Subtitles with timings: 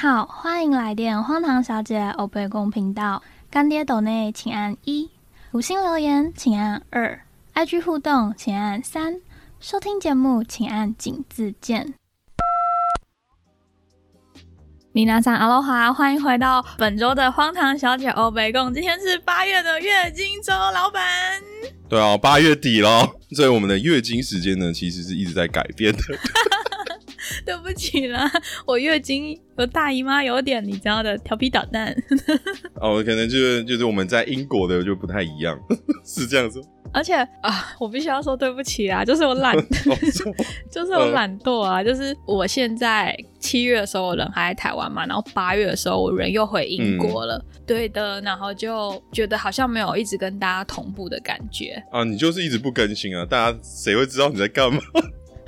[0.00, 3.22] 好，欢迎来电荒唐小姐欧贝公频道。
[3.50, 5.10] 干爹斗内请按一，
[5.52, 7.20] 五星留言请按二
[7.52, 9.20] ，IG 互动请按三，
[9.60, 11.92] 收听节目请按井字键。
[14.92, 18.72] 米娜桑阿罗哈，欢迎回到本周的荒唐小姐欧贝贡。
[18.72, 21.02] 今天是八月的月经周，老板。
[21.90, 26.00] 对啊，八月底了，所以我们的月经时间呢，其实是一直在改变的。
[27.44, 28.30] 对不起啦，
[28.66, 31.94] 我月经有大姨妈，有点你知道的调皮捣蛋。
[32.80, 35.58] 哦，可能就是就是我们在英国的就不太一样，
[36.04, 36.60] 是这样子。
[36.92, 39.56] 而且啊，我必须要说对不起啊，就是我懒，
[40.68, 41.84] 就是我懒惰啊。
[41.84, 52.02] 就是我现在七月的时候我人还在台湾嘛，然后八月的时候我人又回英国了，对的，然后就觉得好像没有一直跟大家同步的感觉啊。
[52.02, 54.80] 你就是一直不更新啊，大家谁会知道你在干嘛？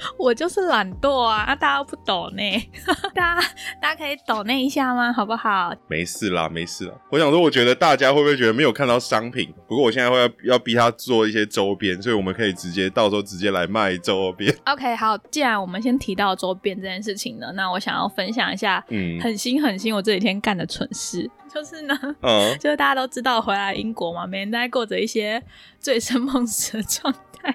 [0.18, 1.42] 我就是懒惰啊！
[1.42, 2.42] 啊，大家不懂呢，
[3.14, 3.48] 大家
[3.80, 5.12] 大家可以懂那一下吗？
[5.12, 5.74] 好不好？
[5.88, 6.94] 没事啦，没事啦。
[7.10, 9.52] 我想说，我觉得大家会不会觉得没有看到商品？
[9.68, 14.54] 不过我现在会要要逼他做一些周边，所以我们可以直接到时候直接来卖周边。
[14.66, 25.42] OK，好，既然我们先提到周边这件事情呢，那我想要分享一下，嗯，很新很新，我这几天干的蠢事，就是呢，嗯，就是大家都知道回来英国嘛，每天都在过着一些
[25.78, 27.54] 醉生梦死的状态。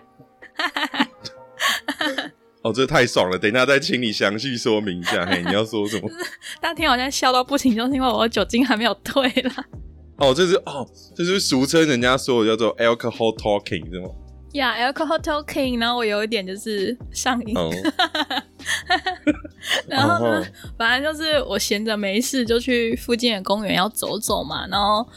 [2.64, 3.38] 哦，这太爽了！
[3.38, 6.10] 等一下再请你详细说明一下，嘿，你要说什么？
[6.60, 9.66] 大家听我在笑到不行，就是因为我的酒精还没有退啦。
[10.18, 14.10] 哦，这是哦，这是俗称人家说的叫做 alcohol talking，是吗
[14.52, 15.80] ？Yeah，alcohol talking。
[15.80, 17.56] 然后我有一点就是上瘾。
[19.88, 20.44] 然后呢，
[20.78, 24.66] 反正就是我闲着没事就去附近的公园要走走嘛。
[24.68, 25.08] 然后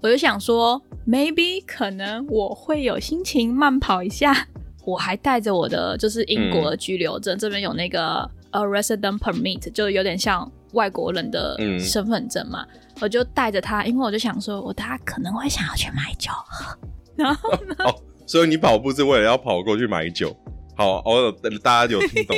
[0.00, 4.46] 我就想说，maybe 可能我会有心情慢跑一下。
[4.84, 12.66] 我还带着我的就是英国的居留证，这边有那个呃 resident permit，就有点像外国人的身份证嘛。
[13.00, 16.30] 我就带着它，因为我就想说，我大家可能会想要去买酒，
[17.16, 17.74] 然后呢？
[17.84, 17.94] 哦，
[18.26, 20.36] 所以你跑步是为了要跑过去买酒？
[20.76, 21.32] 好，我
[21.62, 22.36] 大家有听懂？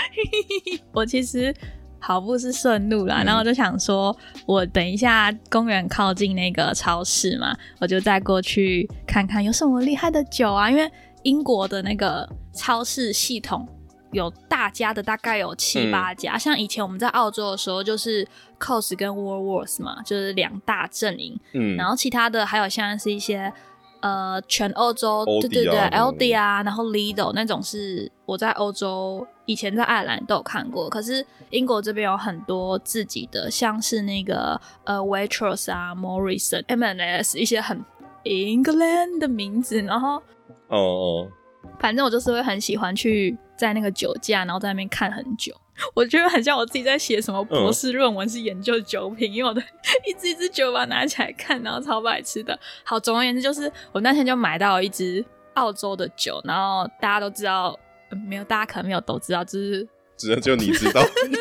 [0.92, 1.54] 我其实
[2.00, 4.16] 跑步是顺路啦，然后我就想说，
[4.46, 10.90] 我等一下公园靠近那个超市嘛，我就再过去看看有什么厉害的酒啊，因为。
[11.22, 13.66] 英国的那个超市系统
[14.12, 16.38] 有大家的，大概有七八家。
[16.38, 18.26] 像以前我们在澳洲的时候，就是
[18.58, 21.38] Cos 跟 Woolworths 嘛，就是两大阵营。
[21.52, 23.52] 嗯，然后其他的还有像是一些
[24.00, 30.88] 呃，全欧洲对对对，LD 啊，然后 Lidl 那种是我在欧洲以前在爱尔兰都有看过。
[30.88, 37.84] 可是英国这边有很多自己的，像是那个呃 Waitrose 啊，Morrison、M&S 一些很
[38.24, 40.22] England 的名字，然后。
[40.68, 41.32] 哦哦，
[41.78, 45.54] 反正我就是会很喜欢去在那个酒架，然后在那边看很久。
[45.94, 49.62] 我觉得很像我自己在写什么博士论文，是研究酒品，因为我的
[50.04, 52.58] 一支一支酒把拿起来看，然后超白痴的。
[52.82, 55.24] 好，总而言之，就是我那天就买到一支
[55.54, 57.78] 澳洲的酒，然后大家都知道，
[58.26, 59.86] 没有大家可能没有都知道，就是
[60.16, 61.00] 只能就你知道。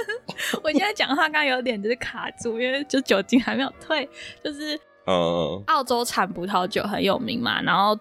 [0.63, 4.07] 我现在讲话刚刚有点就是卡住，因为就酒精还没有退，
[4.43, 7.99] 就是嗯，澳洲产葡萄酒很有名嘛，然后。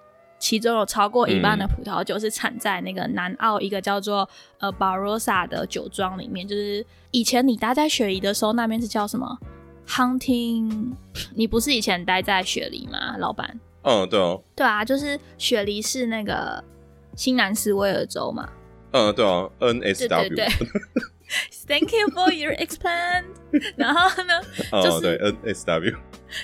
[0.49, 4.29] 其中有超过一半的葡萄酒是产在那个南澳一个叫做
[4.61, 6.47] 呃 Barossa 的酒庄里面。
[6.47, 9.37] 就是以前你待在雪梨的时候，那边是叫什么
[9.89, 10.93] Hunting？
[11.35, 13.59] 你不是以前待在雪梨吗，老板？
[13.83, 14.41] 嗯，对哦。
[14.55, 16.63] 对啊，就是雪梨是那个
[17.17, 18.49] 新南斯威尔州嘛。
[18.93, 20.07] 嗯，对啊，NSW。
[20.09, 20.49] 对对对。
[21.67, 23.25] Thank you for your explain。
[23.75, 24.35] 然后呢？
[24.71, 25.97] 哦，对，NSW。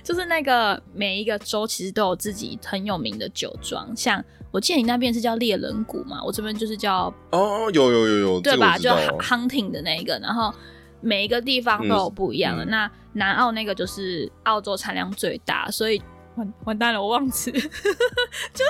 [0.02, 8.76] 就是那个每一个州其实都有自己很有名的酒庄，像我记得你那边是叫猎人谷嘛，我这边就是叫哦，有有有有，对吧？
[8.78, 10.52] 就 hunting 的那个，然后
[11.00, 12.64] 每一个地方都有不一样的。
[12.66, 16.00] 那南澳那个就是澳洲产量最大，所以。
[16.36, 18.64] 完完蛋了，我忘词， 就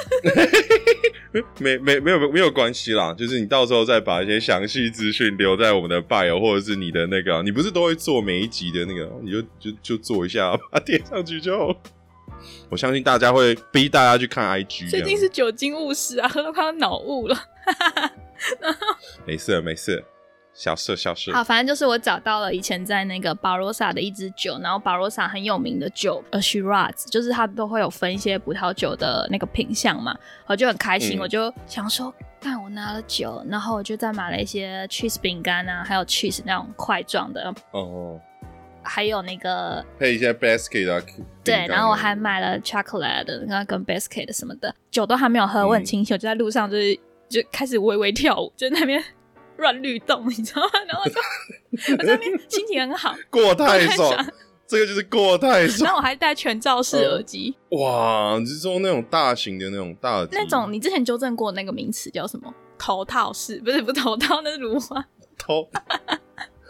[1.58, 11.74] 没没没有没有关系啦，就是你到时候再把一些详细资讯留在我们的 bio 或者是你的那个，你不是都会做每一集的那个，你就就就做一下， 把它贴上去就好。
[12.68, 17.36] 我相信大家会逼大家去看 IG，最近是酒精误事啊，喝到快要脑雾了。
[19.24, 20.04] 没事没事。
[20.54, 30.14] 小事小事，好，反正就是我找到了以前在那个巴罗萨的一支酒，然后巴罗萨很有名的酒，，Ashiraz，就是它都会有分一些葡萄酒的那个品相嘛，
[30.46, 38.20] 我就很开心，我就想说，看我拿了酒，然后我就再买了一些 cheese 饼干啊，还有 cheese 那种块状的，哦，
[38.82, 41.02] 还有那个配一些 biscuit 啊，
[41.42, 46.94] 对，然后我还买了 chocolate 的，然后跟 biscuit 什么的，酒都还没有喝，我很清醒，我就在路上就是
[47.30, 49.02] 就开始微微跳舞，就那边。
[49.62, 50.70] 乱律动， 你知道吗？
[50.86, 51.18] 然后我就
[51.94, 54.26] 我在那边心情很好，过太太爽爽，
[54.68, 55.90] 这个就是过太爽然爽。
[55.92, 62.52] 后我还戴全罩式耳机，哇，你是说那种大型的那种大那种你之前纠正过那个名词叫什么？
[62.78, 65.02] 头套式不是不是头套，那是芦花
[65.38, 65.68] 头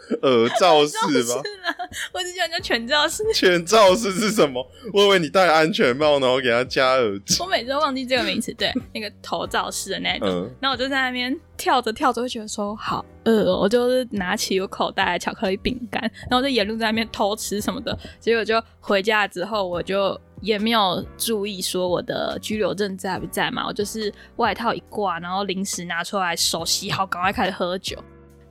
[0.21, 1.41] 耳罩式是吧？
[1.65, 1.69] 啊，
[2.13, 3.23] 我只想叫全罩式。
[3.33, 4.65] 全罩式是什么？
[4.93, 7.41] 我以为你戴安全帽，然后给他加耳机。
[7.41, 10.27] 我每次都忘记这个名词，对， 那个头罩式的那种。
[10.27, 17.97] 嗯，然后我就在那边跳着跳着，会觉得说好饿哦，我就是拿起我口袋的巧克力饼干，然后就沿路在那边偷吃什么的。
[18.19, 27.97] 结果就回家之后，我就也没有注意说我的居留证在不在嘛，我就是外套一挂，然后零食拿出来，手洗好，赶快开始喝酒。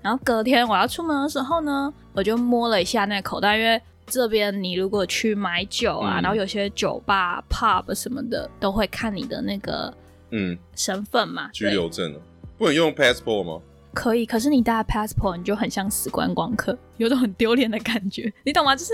[0.02, 9.92] 然后隔天我要出门的时候呢，我就摸了一下那个口袋，因为这边你如果去买酒啊，嗯然后有些酒吧、pub 什么的都会看你的那个
[10.30, 12.18] 嗯，身份嘛，居对留证哦，
[12.58, 13.60] 不能用 passport 吗？
[13.94, 18.74] 可以，可是你带 passport 你就很像死观光客，有种很丢脸的感觉，你懂吗？
[18.74, 18.92] 就是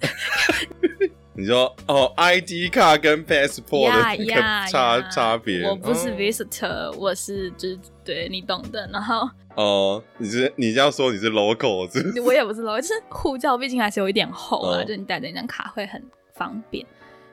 [1.38, 8.90] 你说哦，ID 卡跟 passport 的呀那个呀差呀差别，我不是哦 visitor，、我是就是对你懂的。
[8.92, 12.20] 然后哦，你是你这样说你是 local 是是？
[12.22, 16.02] 我也不是 local，就是护照毕竟还是有一点厚啊，哦就你带着那张卡会很
[16.34, 16.84] 方便。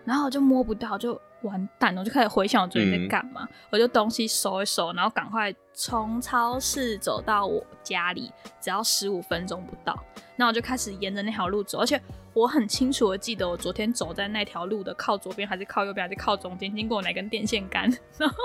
[0.04, 3.48] 然后我就摸不到，就完蛋了，我就开始回想我昨天在干嘛。
[3.70, 9.98] 我就东西收一收，然后赶快从超市走到我家里，只要十五分钟不到。
[10.36, 12.02] 那我就开始沿着那条路走，而且
[12.34, 18.36] 我很清楚的记得我昨天走在那条路的靠左边还是靠右边还是靠中间，经过哪根电线杆，然后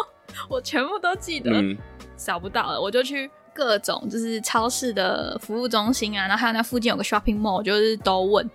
[0.49, 1.50] 我全部都记得。
[1.52, 1.76] 嗯，
[2.17, 8.49] 找不到了，我就去各种就是超市的服务中心啊，然后还有那附近有个 shopping mall，我就是都问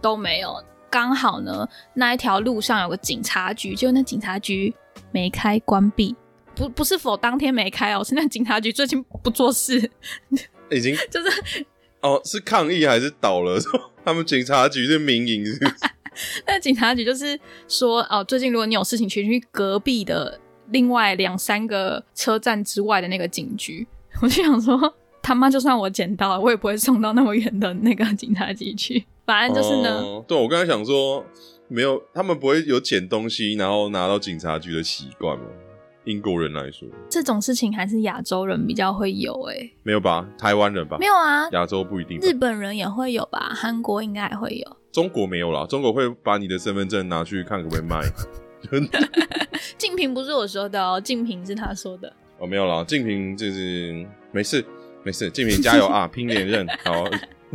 [0.00, 0.62] 都没有。
[0.90, 4.74] 刚好呢，那一条路上有个警察局，就那警察局
[5.12, 6.14] 没开，关闭。
[6.54, 9.90] 不不是否当天没开哦，是那警察局最近不做事，
[10.70, 11.66] 已经 就是
[12.00, 13.60] 哦是抗议还是倒了？
[14.04, 15.60] 他们警察局是民营是是？
[16.46, 17.38] 那警察局就是
[17.68, 20.40] 说哦，最近如果你有事情，请去隔壁的
[20.70, 23.86] 另外两三个车站之外的那个警局。
[24.22, 29.04] 我就想说，他妈就算我捡到了，我也不会送到那么远的那个警察局去。
[29.26, 31.24] 反正就是呢，哦对我刚才想说，
[31.68, 35.44] 没有，他们不会有捡东西然后拿到警察局的习惯吗？
[36.04, 40.24] 英国人来说，这种事情还是亚洲人比较会有诶、没有吧？
[40.38, 40.96] 台湾人吧？
[41.00, 42.20] 没有啊，亚洲不一定。
[42.20, 44.76] 日本人也会有吧，韩国应该也会有。
[44.92, 48.00] 中国没有啦，中国会把你的身份证拿去看可不可以卖。
[49.76, 52.12] 竞平不是我说的哦，竞平是他说的。
[52.38, 54.64] 哦，没有啦，静平就是没事
[55.02, 57.04] 没事，静平加油啊， 拼连任好。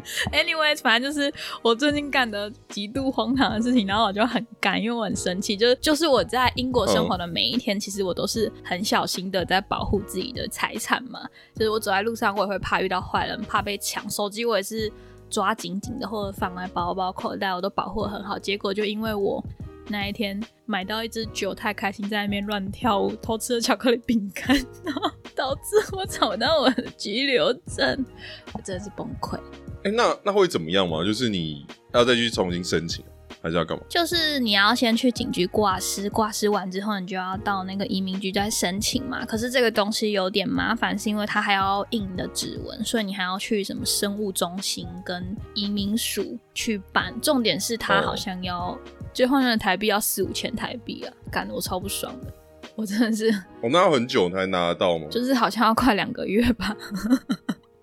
[0.32, 5.56] Anyways，反正就是我最近干的极度荒唐的事情，然后我就很干，因为我很生气。
[5.58, 11.22] 就是就是我在英国生活的每一天，其实我都是很小心的在保护自己的财产嘛。
[11.56, 14.10] 就是我走在路上，我也会怕遇到坏人，怕被抢。
[14.10, 14.92] 手机我也是
[15.30, 18.38] 抓紧紧的，或者放在包包、口袋，我都保护的很好。
[18.38, 19.44] 结果就因为我
[19.88, 25.62] 那一天买到一支酒，太开心，在那边乱跳舞，偷吃了巧克力饼干， 然后导致
[25.94, 28.06] 我找到我的拘留证，
[28.54, 29.40] 我真的是崩溃。
[29.84, 31.04] 哎、那那会怎么样嘛？
[31.04, 33.04] 就是你要再去重新申请，
[33.42, 33.84] 还是要干嘛？
[33.90, 39.26] 就是你要先去警局挂失，挂失完之后，你就要到那个移民局再申请嘛。
[39.26, 47.14] 可是这个东西有点麻烦，是因为它还要印你的指纹，所以你还要去什么生物中心跟移民署去办。
[47.22, 48.78] 重点是它好像要
[49.14, 52.34] 最后那个台币要四五千台币啊，干得我超不爽的。
[52.76, 53.30] 我真的是，
[53.62, 55.08] 我、那要很久才拿得到吗？
[55.12, 56.76] 就是好像要快两个月吧，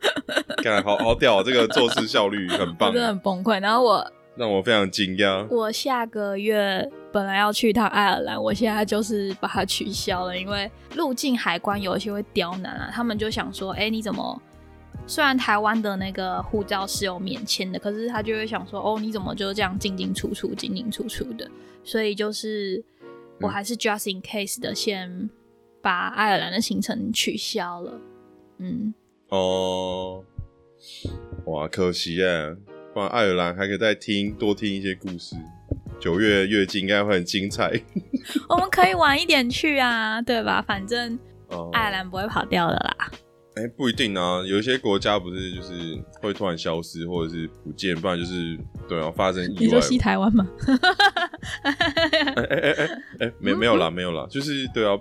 [0.62, 3.60] 看好好屌，这个做事效率很棒真，的很崩溃。
[3.60, 5.46] 然后我让我非常惊讶。
[5.48, 14.42] 我下个月本来要去一趟爱尔兰，我现在就是把它取消了，因为入境海关有一些会刁难啊，他们就想说，哎、你怎么？
[15.06, 21.50] 虽然台湾的那个护照是有免签的，可是他就会想说，哦，你怎么就这样进进出出、进进出出的？
[21.82, 22.84] 所以就是
[23.40, 25.30] 我还是 just in case 的，先
[25.80, 27.98] 把爱尔兰的行程取消了。
[28.58, 28.92] 嗯，
[29.28, 30.24] 哦，
[31.46, 32.56] 哇，可惜耶，
[32.94, 35.36] 不然爱尔兰还可以再听多听一些故事。
[36.00, 37.70] 九月月经应该会很精彩。
[38.48, 40.62] 我们可以晚一点去啊，对吧？
[40.62, 41.18] 反正
[41.48, 43.10] 哦，爱尔兰不会跑掉的啦。
[43.56, 48.56] 哎、不一定啊，有一些国家不是就是会突然消失或者是不见，不然就是
[48.88, 49.54] 对啊发生意外。
[49.58, 50.48] 你说西台湾吗？
[51.64, 51.74] 哎
[52.32, 54.96] 哎哎哎哎，没没有啦，没有啦，就是对啊，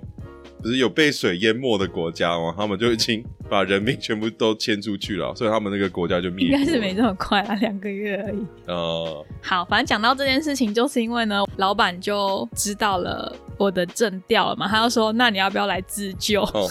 [0.67, 2.53] 不是有被水淹没的国家吗？
[2.57, 6.51] 他们就已经把人民全部都迁出去了，所以他们那个国家就灭应。
[6.51, 8.45] 该是没这么快啊，两个月而已。
[8.65, 16.67] 呃，好，反正讲到这件事情，就是因为呢，老板就知道了我的证掉了嘛，他就说：“那你要不要来自救？”哦，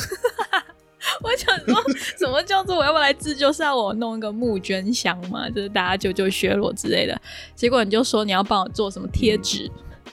[1.24, 1.82] 我想说，
[2.18, 3.50] 什么叫做我要不要来自救？
[3.50, 5.48] 是要我弄一个募捐箱嘛？
[5.48, 7.18] 就是大家救救削弱之类的。
[7.54, 9.70] 结果你就说你要帮我做什么贴纸？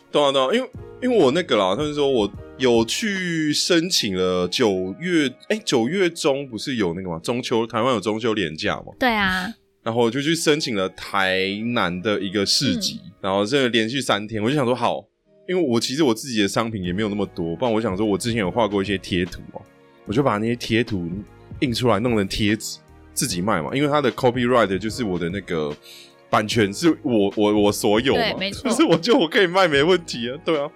[0.09, 0.69] 对啊懂啊，因为
[1.01, 2.31] 因为我那个啦，他们说我
[2.63, 7.19] 有去申请了九月，哎，九月中不是有那个吗？
[7.21, 8.93] 中秋台湾有中秋连假嘛？
[8.97, 9.53] 对啊，
[9.83, 15.03] 然后我就去申请了台南的一个市集，然后这连续三天，我就想说好，
[15.49, 19.61] 因为我其实我自己的商品也没有那么多，不然我想说我之前有画过一些贴图哦，
[20.05, 21.11] 我就把那些贴图
[21.59, 22.77] 印出来弄成贴纸
[23.13, 25.75] 自己卖嘛，因为它的 copyright 就是我的那个。
[26.29, 30.67] 版权是我我我所有嘛，没错， 就是我就我可以卖没问题啊，对啊。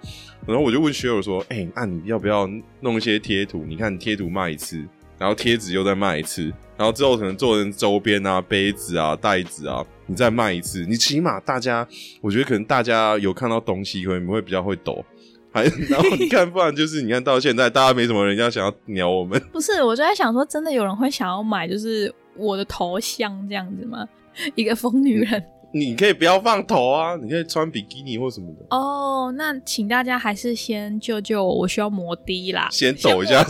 [0.46, 2.48] 然后我就问学友说：“哎，那你要不要
[2.80, 3.64] 弄一些贴图？
[3.66, 4.82] 你看贴图卖一次，
[5.18, 6.44] 然后贴纸又再卖一次，
[6.76, 11.86] 然后之后可能做成周边啊、杯子啊、袋子啊，你再卖一次，你起码大家，
[12.20, 15.04] 我觉得可能大家有看到东西，可能会比较会抖。
[15.50, 19.40] 还 然后你看，不然就是你看到现在，大家没什么人家想要鸟我们。
[19.52, 24.06] 不是，我就在想说，真的有人会想要买，就是我的头像这样子吗？”
[24.54, 25.42] 一个疯女人，
[25.72, 28.66] 你可以不要放头啊，你可以穿比基尼或什么的。
[28.70, 33.44] 哦，那请大家还是先救救我，我需要摩的啦，先抖一下，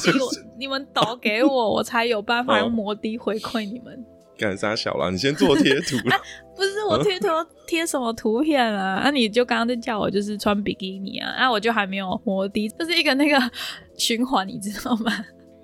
[0.58, 4.04] 你们抖给我，我才有办法用摩的回馈你们。
[4.36, 5.10] 干啥小了？
[5.10, 6.16] 你先做贴图啦。
[6.56, 7.26] 不是我贴图
[7.66, 9.00] 贴什么图片啊？
[9.04, 13.36] 那你就刚刚就叫我就是穿比基尼啊，那我就还没有摩的，这是一个那个
[13.96, 15.12] 循环，你知道吗？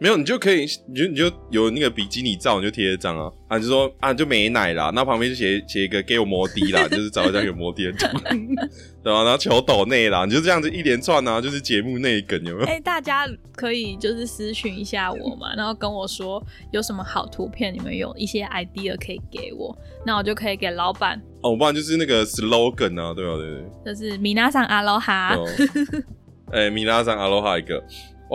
[0.01, 8.07] 没有，你就可以，你就你就有那个比基尼照，你就贴一张啊啊，就说啊，就没奶啦，那旁边就写写一个给我摩的啦， 就是找一张有摩的图，
[9.03, 9.23] 对吧？
[9.23, 12.67] 然后求抖内啦，你就这样子一连串啊，就是节目内梗有没有？
[12.67, 19.75] 哎，大家可以就是私讯一下我嘛，然后跟我说有什么好图片，你们有一些 idea 可以给我，
[20.05, 23.37] 那我就可以给老板哦，不然就是那个 slogan 啊，对吧？
[23.37, 23.49] 对
[23.85, 25.37] 对，就是米拉桑阿罗哈，
[26.51, 27.83] 哎，米拉桑阿罗哈一个。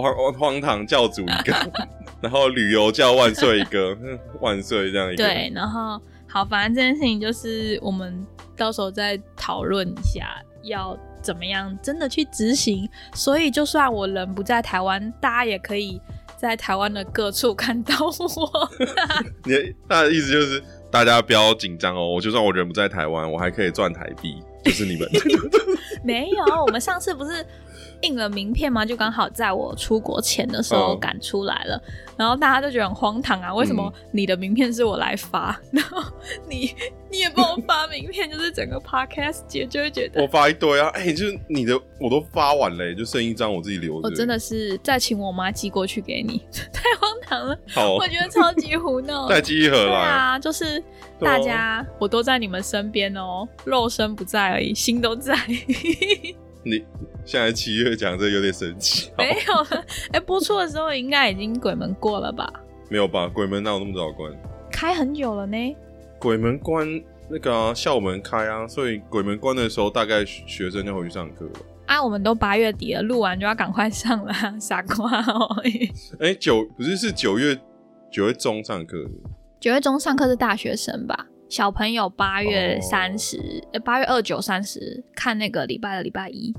[0.01, 1.72] 荒荒唐教主一个，
[2.22, 3.98] 然后旅游叫万岁一个，
[4.41, 5.24] 万岁这样一个。
[5.24, 8.25] 对，然后好，反正这件事情就是我们
[8.56, 12.88] 到时候再讨论一下，要怎么样真的去执行。
[13.13, 16.00] 所以就算我人不在台湾，大家也可以
[16.38, 18.70] 在台湾的各处看到我。
[19.46, 25.10] 你大的意思就是大家不要紧张哦，我就算我人不在台湾，我还可以赚台币，就是你们。
[26.03, 27.46] 没有，我们上次不是。
[28.01, 28.86] 印了名片吗？
[28.86, 31.82] 就刚好在我出国前的时候赶出来了，
[32.18, 33.53] 然后大家就觉得很荒唐啊！
[33.53, 36.01] 为什么你的名片是我来发，然后
[36.50, 36.74] 你
[37.12, 40.88] 你也帮我发名片，就是整个 podcast 姐就会觉得我发一堆啊！
[40.94, 44.00] 哎，就是你的我都发完了，就剩一张我自己留。
[44.03, 46.41] 我真的是再请我妈寄过去给你，
[46.72, 47.58] 太荒唐了！
[47.68, 49.27] 好，我觉得超级胡闹。
[49.27, 50.39] 再寄一盒来啊！
[50.39, 50.82] 就是
[51.20, 55.36] 大家我都在你们身边哦，肉身不在而已，心都在。
[56.63, 56.84] 你
[57.25, 59.78] 现在七月讲这有点神奇，没有？
[60.12, 62.51] 哎，播出的时候应该已经鬼门过了吧？
[62.89, 63.28] 没有吧？
[63.28, 64.32] 鬼门哪有那么早关？
[64.72, 65.58] 开很久了呢。
[66.20, 66.88] 鬼门关
[67.30, 71.51] 那个校门开啊，所以鬼门关的时候，大概学生就回去上课了。
[71.86, 75.48] 啊，我们都八月底了，录完就要赶快上了， 傻瓜哦！
[76.20, 77.58] 哎，九不是是九月
[78.12, 79.12] 九月中上课的？
[79.60, 81.25] 九月中上课是大学生吧？
[81.50, 86.53] 小朋友八月三十，呃，八月二九三十看那个礼拜的礼拜一。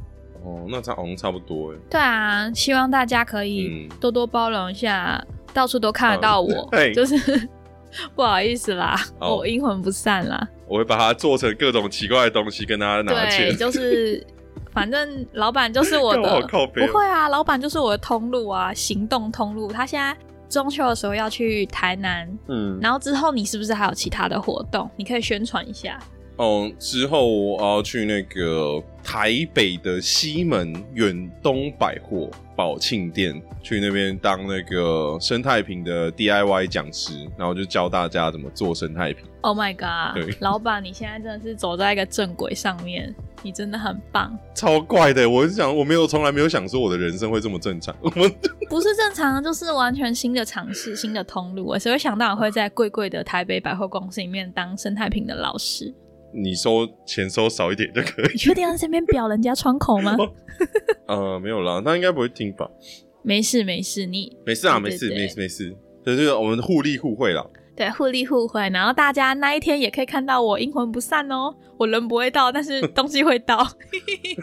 [0.45, 1.79] 哦，那差好像差不多哎。
[1.89, 7.49] 对啊，希望大家可以多多包容一下，到处都看得到我， 就是
[8.17, 10.49] 不好意思啦，我阴魂不散啦。
[10.67, 13.57] 我会把它做成各种奇怪的东西，跟大家拿钱。
[13.57, 14.27] 就是
[14.75, 19.71] 反正老板就是我的，不会啊，老板就是我的通路啊，行动通路。
[19.71, 20.17] 他现在。
[20.51, 24.91] 中秋的时候要去台南，嗯，然后之后你是不是还有其他的活动？
[24.97, 25.99] 你可以宣传一下。
[26.37, 39.25] 哦，之后我要去那个台北的西门远东百货宝庆店，去那边当那个生态瓶的 DIY 讲师，然后就教大家怎么做生态瓶。
[39.43, 40.15] Oh my god！
[40.23, 43.15] 对，老板，你现在真的是走在一个正轨上面。
[43.43, 45.29] 你真的很棒，超怪的！
[45.29, 47.95] 我是想，我没有从来没有想说我的人生会这么正常。
[48.03, 48.11] 我
[48.69, 51.65] 不是正常，就是完全新的尝试，新的通路。
[51.65, 55.95] 我谁会想到我会在贵贵的台北百货公司里面当生态瓶的老师？
[56.33, 58.33] 你收钱收少一点就可以。
[58.33, 60.17] 你确定要在这边表人家窗口吗？
[61.09, 62.71] 呃，没有啦，他应该不会听吧？
[63.23, 67.45] 没事没事，你没事啊，没事没事没事，就是我们互利互惠啦。
[67.81, 71.51] 对，互利互惠，然后大家那一天也可以看到我阴魂不散哦。
[71.79, 73.67] 我人不会到，但是 东西会到。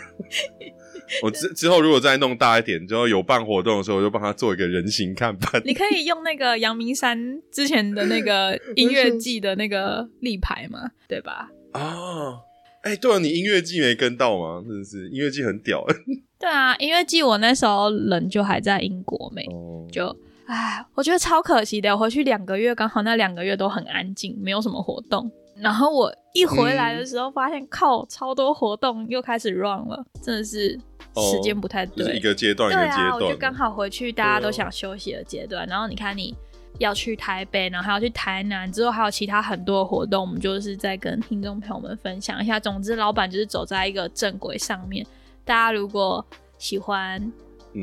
[1.22, 5.62] 我之之后如果再弄大一点，之后有办活动的时候，我就帮他做一个人形看板。
[5.63, 11.48] 你可以用那个阳明山之前的那个音乐季的那个立牌嘛，对吧？
[11.74, 12.39] 啊，
[12.82, 14.63] 哎，对啊，你音乐季没跟到吗？
[14.67, 15.86] 真的是音乐季很屌。
[16.39, 19.46] 对啊，音乐季我那时候人就还在英国没，
[19.91, 20.17] 就。
[20.48, 21.92] 哎，我觉得超可惜的。
[21.94, 25.30] 我回去两个月，刚好那两个月都很安静，没有什么活动。
[25.58, 30.70] 然后我一回来的时候，发现靠，超多活动又开始 run 了，真的是
[31.16, 32.16] 时间不太对。
[32.16, 33.13] 一个阶段，一个阶段。
[33.13, 35.68] 我就刚好回去，大家都想休息的阶段。
[35.68, 36.36] 然后你看，你
[36.77, 42.60] 要去台北，然后还要去台南，之后还有其他很多活动，我们就是在跟听众朋友们分享一下。
[42.60, 45.06] 总之，老板就是走在一个正轨上面。
[45.44, 46.24] 大家如果
[46.60, 47.20] 喜欢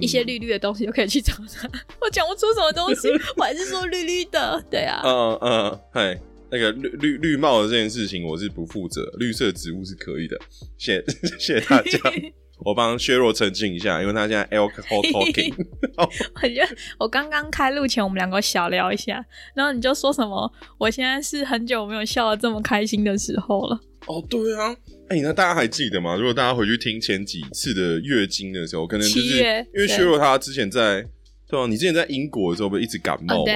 [0.01, 1.69] 一些绿绿的东西，就可以去找他。
[2.01, 4.65] 我讲不出什么东西， 我还是说绿绿的。
[4.71, 6.21] 对啊，嗯嗯，嗨。
[6.51, 9.03] 那个绿绿绿帽的这件事情，我是不负责。
[9.19, 10.39] 绿色植物是可以的，
[10.79, 11.03] 谢
[11.37, 11.99] 谢谢大家。
[12.65, 15.53] 我帮削弱澄清一下，因为他现在 alcohol talking。
[15.97, 19.25] 我觉得我刚刚开录前，我们两个小聊一下，
[19.57, 20.49] 然后你就说什么？
[20.79, 23.81] 我现在是很久没有笑的这么开心的时候了。
[24.07, 24.77] 哦，对啊，
[25.09, 26.17] 哎，那大家还记得吗？
[26.17, 29.39] 如果大家回去听前几次的月经的时候，可能就是
[29.75, 31.05] 因为削弱他之前在
[31.49, 33.53] 对啊，你之前在英国的时候不一直感冒吗？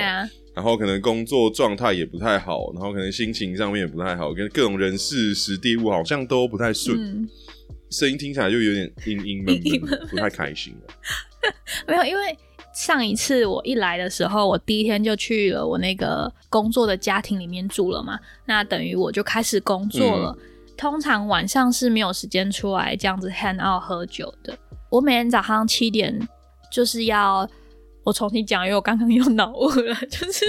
[0.54, 7.28] 然后可能工作状态也不太好，然后可能心情上面也不太好，跟各种人事、时地物好像都不太顺，
[7.90, 10.94] 声音听起来就有点阴阴闷闷，不太开心了。
[11.86, 12.36] 没有，因为
[12.78, 20.38] 上一次我一来的时候，我第一天就去了我那个工作的家庭里面住了嘛，那等于我就开始工作了。
[20.76, 24.56] 通常晚上是没有时间出来这样子 hang out 喝酒的。
[24.90, 26.16] 我每天早上七点
[26.70, 27.48] 就是要。
[28.08, 30.46] 我重新讲，因为我刚刚又脑雾了，就是，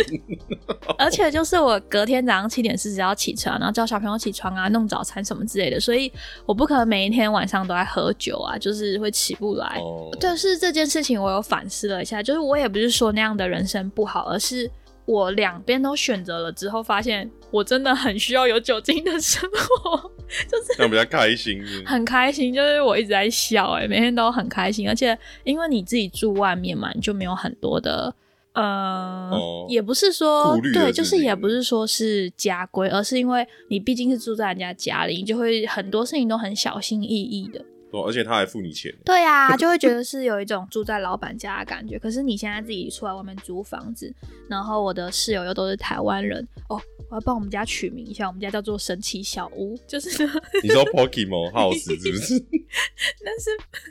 [0.97, 6.09] 而且就是我隔天早上七点四十要起床，然后叫小朋友起床啊，弄早餐什么之类的，所以
[6.45, 9.77] 我不可能每一天晚上都在喝酒啊，就是会起不来。
[10.21, 14.71] 但是这件事情，我有反思了一下，就是我也不是说那样的人生不好，而是。
[15.09, 19.97] 我两边都选择了之后，发现我真的很需要有酒精的生活，
[20.47, 22.53] 就是这样比较开心，很开心。
[22.53, 24.87] 就是我一直在笑，哎，每天都很开心。
[24.87, 28.13] 而且因为你自己住外面嘛，你就没有很多的，
[28.53, 29.31] 呃，
[29.67, 37.59] 也不是说对，就是也不是说是家规，而是因为你毕竟是住在人家家里，你就会很多事情都很小心翼翼的。
[37.91, 41.97] 而且他还付你钱，对啊，就会觉得是有一种住在老板家的感觉。
[41.97, 44.13] 可是你现在自己出来外面租房子，
[44.47, 50.09] 然后我的室友又都是台湾人哦，我要帮我们家取名一下，我们家叫做神奇小屋，就是
[50.61, 52.35] 你说 Pokemon House 是不是？
[53.25, 53.49] 那是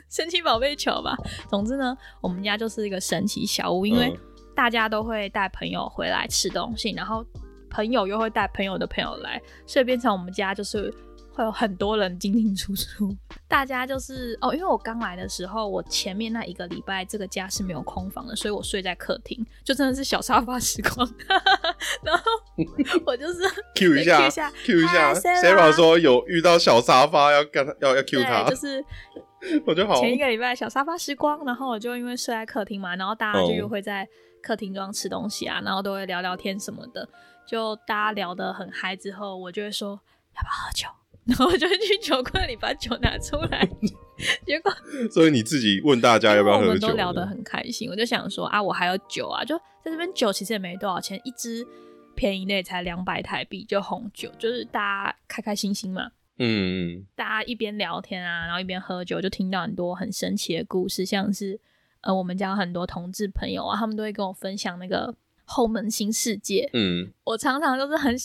[0.09, 1.17] 神奇宝贝球吧？
[1.49, 4.17] 总之呢，我们家就是一个神奇小屋，因为
[4.55, 7.25] 大家都会带朋友回来吃东西，然后
[7.69, 10.93] 朋友又会带朋友的朋友来，所以变成我们家就是。
[11.39, 13.15] 会有很多人进进出出，
[13.47, 21.09] 大家就是哦，因为我刚来的时候，我前面那一个礼拜这个家是没有空房的，所以我睡在客厅，就真的是小沙发时光。
[22.03, 22.23] 然后
[23.05, 23.39] 我就是
[23.75, 28.83] Q 一下，Q 一下，Sarah 说有遇到小沙发要跟他要要 Q 他，就是
[29.65, 30.01] 我就好。
[30.01, 34.05] 前一个礼拜小沙发时光，然后我就因为睡在客厅嘛，然后大家就又会在
[34.43, 37.07] 客厅中吃东西啊，然后都会聊聊天什么的，
[37.47, 39.91] 就大家聊得很嗨之后，我就会说
[40.35, 40.89] 要不要喝酒。
[41.29, 43.63] 然后我就去酒柜里把酒拿出来，
[44.43, 44.73] 结果
[45.13, 47.87] 所以你自己问大家要不要喝酒，我们都聊得很开心。
[47.87, 51.63] 我就想说啊，我还有酒啊，就在这边酒其实也没多少钱，一支
[52.15, 56.09] 便宜的也才两百台币，就红酒，就是大家开开心心嘛。
[56.39, 61.59] 嗯，大家一边聊天啊，然后一边喝酒，就听到很多很神奇的故事，像是
[62.01, 65.13] 呃，我们家很多同志朋友啊，他们都会跟我分享那个
[65.45, 66.67] 后门新世界。
[66.73, 68.17] 嗯，我常常都是很。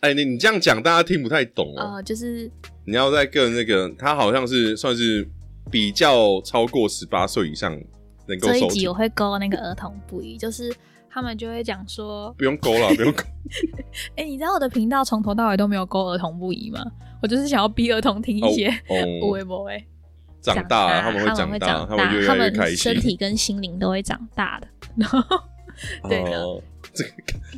[0.00, 2.00] 哎，你你这样讲，大家听不太懂哦。
[2.02, 2.50] 就是
[2.86, 5.28] 你要在更那个，他好像是算是
[5.70, 7.70] 比较超过十八岁以上
[8.26, 8.48] 能够。
[8.48, 10.74] 这一集我会勾那个儿童不宜，就是
[11.10, 13.22] 他们就会讲说不用勾了，不用勾。
[14.16, 16.80] 哎，你知道我的频道从头到尾都没有勾儿童不宜吗？
[17.22, 18.72] 我就是想要逼儿童听一些
[19.20, 19.84] 不会不会
[20.40, 24.66] 长大，他们会长大，他们他们身体跟心灵都会长大的。
[24.96, 25.20] 然 后
[26.08, 26.62] 对的。
[26.94, 27.12] 这个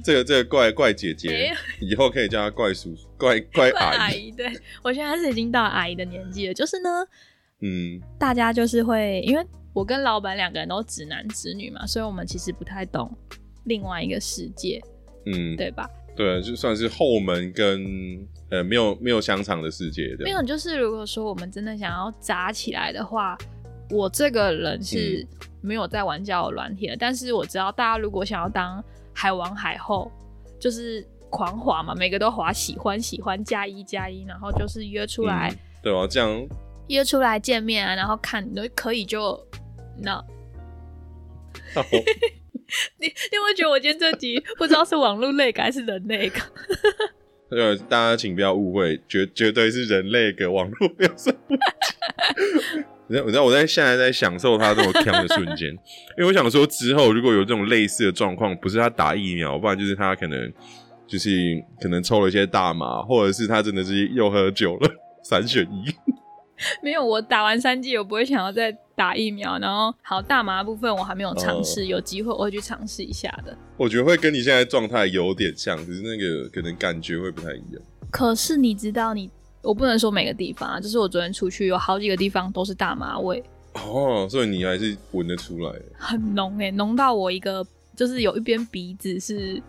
[0.04, 4.30] 这个这个怪怪姐姐，以后可以叫她怪叔叔、怪怪 阿姨。
[4.30, 4.50] 对
[4.82, 6.88] 我现在是已经到阿姨的年纪了，就是呢，
[7.60, 13.10] 嗯，大家就是会，因为我跟老板两个人都直男直女嘛，所以我们其实不太懂
[13.64, 14.80] 另外一个世界，
[15.26, 15.88] 嗯，对吧？
[16.14, 20.42] 对，就算是后门跟呃没有没有香肠的世界，没有。
[20.42, 23.38] 就是如果说我们真的想要砸起来的话，
[23.90, 25.26] 我这个人是
[25.62, 28.84] 没有在玩交友软体的，但是我知道大家如果想要当。
[29.14, 30.10] 海王海后
[30.60, 36.48] 就是狂滑嘛，每个都滑，喜欢喜欢加一加一，然后就是约出来，对啊，这样
[36.88, 39.38] 约出来见面啊，然后看你可以就
[40.02, 40.22] 那。
[42.98, 46.40] 你你会觉得我今天这集不知道是网络类还是人类个？
[47.50, 51.12] 呃，大家请不要误会，绝绝对是人类个网络没有
[53.12, 53.26] 什么。
[53.26, 60.52] 你知道，你知道我在现在在享受他这么强的瞬间，因为我想说之后如果有这种类似的状况，不是他打疫苗，不然就是他可能
[61.06, 61.30] 就是
[61.80, 64.90] 可能抽了一些大麻，或者是他真的是又喝酒了，
[65.22, 65.92] 三选一。
[66.80, 69.58] 没有，我打完三剂，我不会想要再打疫苗。
[69.58, 73.56] 然后，好大麻部分我还没有尝试，有机会我会去尝试一下的。
[73.76, 77.82] 我觉得会跟你现在状态有点像，只是那个可能感觉会不太一样。
[78.12, 79.28] 可是你知道，你
[79.62, 83.42] 我不能说每个地方啊，就是我昨天出去有好几个地方都是大麻味。
[83.74, 89.62] 哦，所以你还是闻得出来，很浓诶，浓到我一个就是有一边鼻子是。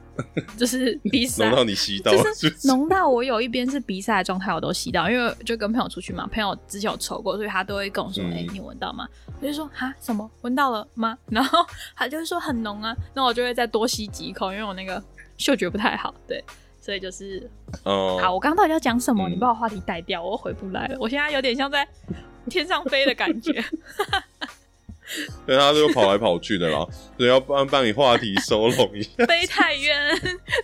[0.55, 5.09] 就是鼻塞，浓到你吸到，就是浓到我有一边是鼻塞的状态，我都吸到。
[5.09, 9.07] 因为就跟朋友出去嘛，朋友之前有抽过，所以他都会跟我说：“哎，你闻到吗？”
[9.41, 10.29] 我就说：“哈，什么？
[10.41, 15.03] 闻到了吗？”然后他就会说：“很浓啊。”那我就会再多吸几口，因为我那个
[15.35, 16.13] 嗅觉不太好。
[16.27, 16.43] 对，
[16.83, 17.49] 所以就是
[17.85, 19.29] 哦，好，我刚刚到底要讲什么？
[19.29, 20.97] 你把我话题带掉，我回不来了。
[20.99, 21.87] 我现在有点像在
[22.49, 23.53] 天上飞的感觉。
[25.45, 26.85] 对，他都跑来跑去的啦，
[27.17, 29.09] 所以要帮帮你话题收拢一下。
[29.25, 29.97] 飞太远，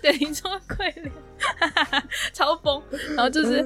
[0.02, 1.10] 对，你说快点，
[2.34, 2.84] 超疯。
[3.16, 3.62] 然后就是，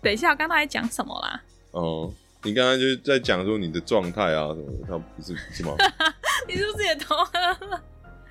[0.00, 1.42] 等一下，我刚才讲什么啦？
[1.72, 2.12] 哦，
[2.44, 5.74] 你刚刚就是在讲说你的状态啊什么的，他不是是吗？
[6.46, 7.82] 你是不是也偷喝了？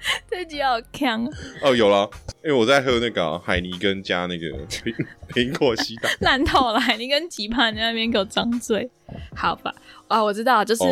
[0.29, 1.25] 这集好强
[1.61, 1.75] 哦！
[1.75, 2.09] 有了，
[2.43, 4.93] 因为我在喝那个海尼根加那个苹
[5.29, 6.79] 苹果西打， 烂透了。
[6.79, 8.89] 海尼根几盘在那边给我张嘴，
[9.35, 9.73] 好吧？
[10.07, 10.83] 啊，我知道，就是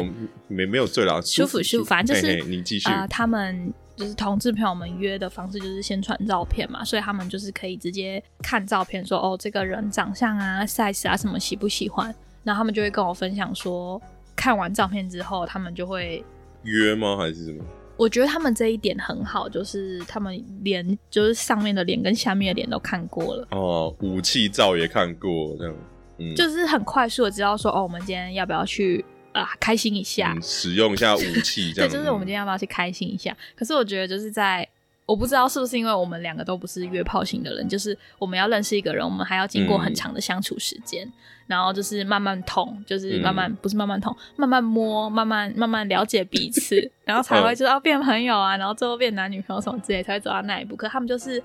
[0.47, 3.07] 没没有醉了，舒服舒服，反正就是你继续啊。
[3.07, 14.01] 他们就是同志朋友们约的方式，就是先传照片嘛，所以他们就是可以直接看照片，说哦，这个人长相啊、size 啊什么喜不喜欢，然后他们就会跟我分享说，
[14.35, 16.23] 看完照片之后，他们就会
[16.63, 17.15] 约吗？
[17.15, 17.63] 还是什么？
[17.97, 25.75] 我觉得他们这一点很好，就是他们连就是上面的脸跟下面的脸都看过了哦，武器照也看过，这样，
[26.19, 33.35] 嗯，就是很快速的知道说哦，我们今天要不要去啊开心一下，使用一下武器，这样， 对，就是我们今天要不要去开心一下？
[33.55, 34.67] 可是我觉得就是在。
[35.05, 41.07] 我不知道是不是因为我们两个都不是约炮型的人，就是我们要认识一个人，我们还要经过很长的相处时间，
[41.45, 50.75] 然后就是慢慢捅，就是慢慢不是慢慢捅，慢慢摸，慢慢慢慢了解彼此， 然后才会知道变朋友啊，然后最后变男女朋友什么之类，才会走到那一步。
[50.75, 51.41] 可他们就是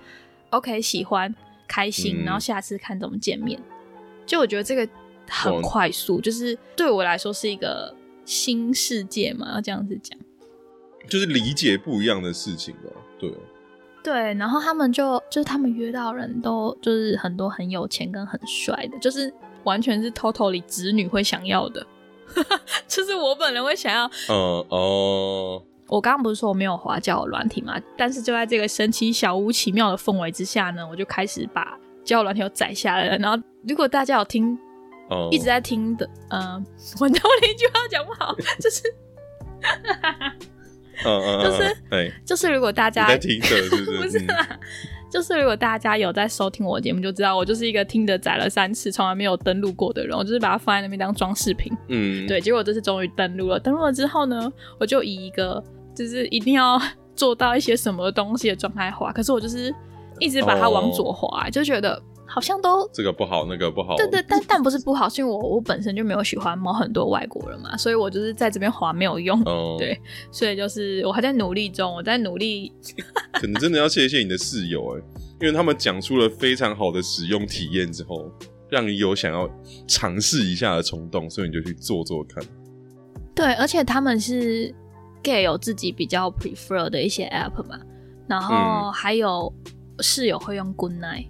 [0.49, 1.35] OK 喜欢
[1.69, 3.61] 开心，然后下次看怎么见面。
[4.25, 4.89] 就我觉得这个
[5.29, 7.95] 很快速，就是对我来说是一个
[8.25, 10.19] 新世界嘛，要这样子讲，
[11.09, 12.91] 就是理解不一样的事情吧。
[14.03, 19.33] 对，然后他们就就是他们约到人都就是很多很有钱跟很帅的，就是
[19.65, 21.87] 完全是 totally 子女会想要的，
[22.89, 24.07] 就是我本人会想要。
[24.29, 27.79] 嗯哦，我刚刚不是说我没有滑交友软体嘛？
[27.97, 33.19] 但是就在这个神奇小屋奇妙的氛围之下呢，我就开始把交友软体载下来了。
[33.19, 34.59] 然后如果大家有听，
[35.31, 36.65] 一直在听的，嗯，
[37.01, 38.83] 我我一句话讲不好，就是。
[41.05, 44.59] 嗯嗯，就是，对，就是如果大家在听的，是不是啦，
[45.11, 51.73] 就是如果大家有在收听我节目，就知道我就是一个听的载了三次，从来没有登录过的人，我就是把它放在那边当装饰品。
[51.89, 53.59] 嗯，对，结果这次终于登录了。
[53.59, 55.63] 登录了之后呢，我就以一个
[55.95, 56.81] 就是一定要
[57.15, 59.75] 做到一些什么东西的状态滑，可是我就是
[60.19, 62.01] 一直把它往左滑，就觉得。
[62.33, 63.97] 好像都这个不好，那个不好。
[63.97, 69.43] 对对，但但不是不好，是因为我我本身就没有喜欢某很多外国人嘛，所以我就是在这边滑没有用。
[69.43, 72.73] 哦， 对，所以就是我还在努力中，我在努力。
[73.35, 75.03] 可能真的要谢谢你的室友哎，
[75.41, 78.31] 因为他们讲出了非常好的使用体验之后，
[78.69, 79.51] 让你有想要
[79.89, 82.45] 尝试一下的冲动，所以你就去做做看。
[83.35, 84.73] 对，而且他们是
[85.23, 87.81] gay 有自己比较 prefer 的一些 app 嘛，
[88.29, 89.53] 然后还有
[89.99, 91.27] 室友会用 Good Night。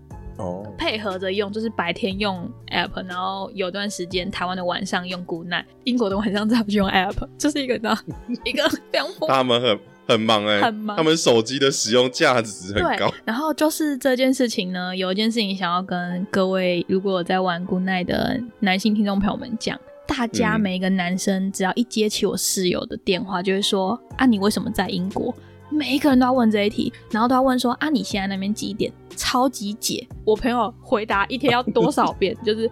[0.79, 7.97] 配合着用，就是白天用 app，然后有段时间台湾的晚上用 Good Night，英国的晚上再不去用 app，就是一个呢
[8.45, 9.07] 一个非常。
[9.29, 10.97] 他们很很忙哎，很忙。
[10.97, 13.13] 他们手机的使用价值很高。
[13.25, 25.35] 然后就是这件事情呢，有一件事情想要跟各位如果在玩 Good Night 的男性听众朋友们讲，大家每一个男生只要一接起我室友的电话，就会说啊，你为什么在英国？
[25.71, 28.93] 每一个人都要问这一题，然后都要问说啊，你现在那边几点？
[29.17, 30.07] 超级解。
[30.25, 32.37] 我朋友回答一天要多少遍？
[32.45, 32.71] 就是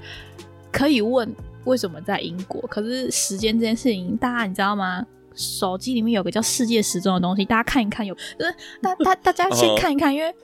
[0.72, 1.34] 可以问
[1.64, 5.06] 为什么在英国，可是时间这件事情，大家你知道吗？
[5.34, 10.34] 手机里面有个叫世界时钟的东西，大家看一看，有就是大大大家先看一看，因为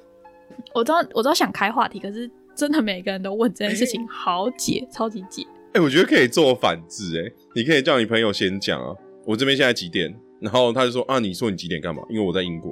[0.72, 5.44] 我知道我知道想开话题，可是真的每个人都问这件事情，好解，超级解。
[5.72, 8.94] 哎，我觉得可以做反制，哎，你可以叫你朋友先讲啊，
[9.26, 10.14] 我这边现在几点？
[10.44, 12.02] 然后他就说啊，你说你几点干嘛？
[12.10, 12.70] 因为我在英国。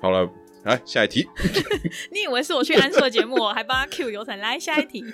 [0.00, 0.28] 好了，
[0.64, 1.24] 来下一题。
[2.10, 4.36] 你以为是我去安硕节目，我还帮他 Q 流程？
[4.40, 5.00] 来下一题。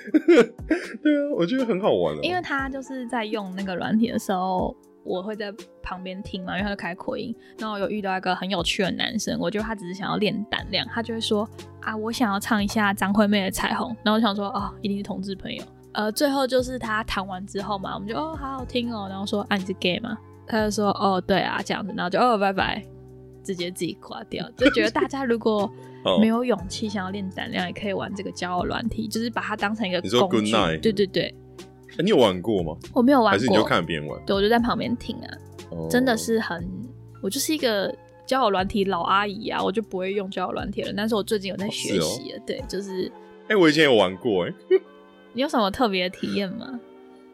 [1.04, 2.16] 对啊，我觉得很好玩。
[2.16, 7.34] 啊因为他就是在用那个软体的时候，我会在旁边听嘛，因为他就开扩音。
[7.58, 11.46] 然后我有遇到一个很有趣的男生，我觉得他只是想要练胆量，他就会说
[11.82, 13.92] 啊，我想要唱一下张惠妹的《彩虹》。
[14.02, 15.62] 然后我想说，哦，一定是同志朋友。
[15.92, 19.06] 呃，最后就是他弹完之后嘛，我们就哦，好好听哦。
[19.10, 20.16] 然后说，啊，你是 gay 吗？
[20.48, 21.92] 他就说，哦，对啊，这样子。
[21.96, 22.82] 然后就哦，拜拜，
[23.44, 24.48] 直接自己挂掉。
[24.56, 25.70] 就觉得大家如果
[26.20, 30.52] 没有勇气想要练胆量，也可以玩这个交友软体，就是把它当成一个工具。
[30.80, 31.34] 对对对。
[31.98, 32.76] 你有玩过吗？
[32.94, 34.20] 我没有玩过，还是你就看别人玩？
[34.24, 35.28] 对，我就在旁边听啊。
[35.90, 36.66] 真的是很，
[37.22, 40.92] 我就是一个交友软体老阿姨啊，我就不会用交友软体了。
[40.96, 43.10] 但是我最近有在学习了，对，就是。
[43.48, 44.54] 哎，我以前有玩过，哎。
[45.34, 46.80] 你有什么特别的体验吗？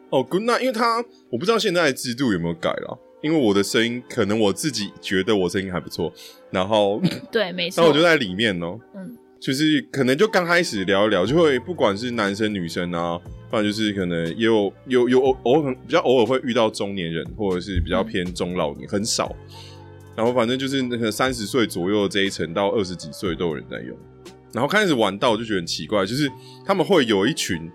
[0.09, 6.13] 哦，Good Night，因为他我不知道现在的制度有没有改了，因为我的声音可能我自己觉得我声音还不错，
[6.51, 9.17] 然后对，没错，那我就在里面哦，嗯。
[9.37, 19.35] 就是可能就刚开始聊一聊，就会不管是男生女生啊，不然就是可能也有有有偶偶尔比较偶尔会遇到中年人，或者是比较偏中老年，很少。
[20.15, 23.95] 然后反正就是那个三十岁左右这一层到二十几岁都有人在用。
[24.51, 26.27] 然后开始玩到就觉得很奇怪，就是
[26.65, 27.69] 他们会有一群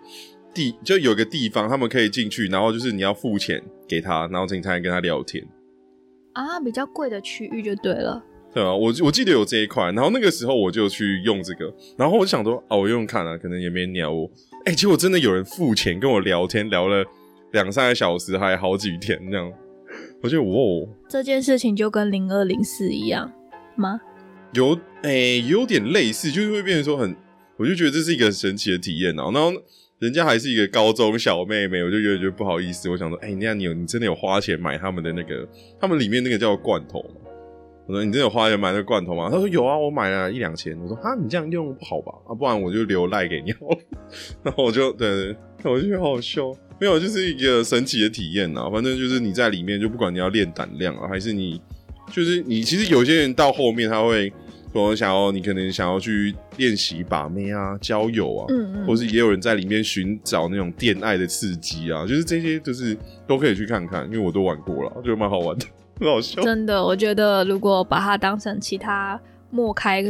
[0.55, 5.47] 地，就有个地方他们可以进去，然后就是你要付钱给他，然后你才能跟他聊天。
[6.33, 8.25] 啊，比较贵的区域就对了。
[8.53, 14.29] 对啊，我我记得有这一块，然后那个时候我就去用这个，然后我就想说，啊，我用用看啊，可能也没鸟我，
[14.65, 17.05] 哎，结果真的有人付钱跟我聊天，聊了
[17.53, 19.53] 两三个小时，还好几天这样，
[20.21, 23.33] 我觉得哇，这件事情就跟零二零四一样
[23.77, 24.01] 吗？
[24.53, 27.15] 有，哎，有点类似，就是会变成说很，
[27.57, 29.53] 我就觉得这是一个很神奇的体验啊，然后
[30.01, 35.47] 人家还是一个高中小妹妹，我就有点觉得不好意思，我想说，哎，那你有你真的有花钱买他们的那个，
[35.79, 37.31] 他们里面那个叫罐头吗？
[37.87, 39.29] 我说你真的有花钱买那个罐头吗？
[39.31, 40.75] 他说有啊，我买了一两千。
[40.81, 42.13] 我说哈，你这样用不好吧？
[42.27, 43.53] 啊，不然我就留赖给你。
[44.43, 46.51] 然后我就对对，我就觉得好好笑。
[46.81, 48.71] 没有，就是一个神奇的体验呐。
[48.73, 51.61] 反正就是你在里面，就不管你要练胆量啊，还是你
[52.11, 54.33] 就是你，其实有些人到后面他会
[54.73, 65.67] 说想要，你可能想要去练习把妹啊、交友啊，嗯嗯，或是也有人在里面寻找那种恋爱的刺激啊，就是这些就是都可以去看看，因为我都玩过了，我觉得蛮好玩的。
[65.99, 70.03] 很好笑真的，我觉得如果把它当成其他陌开、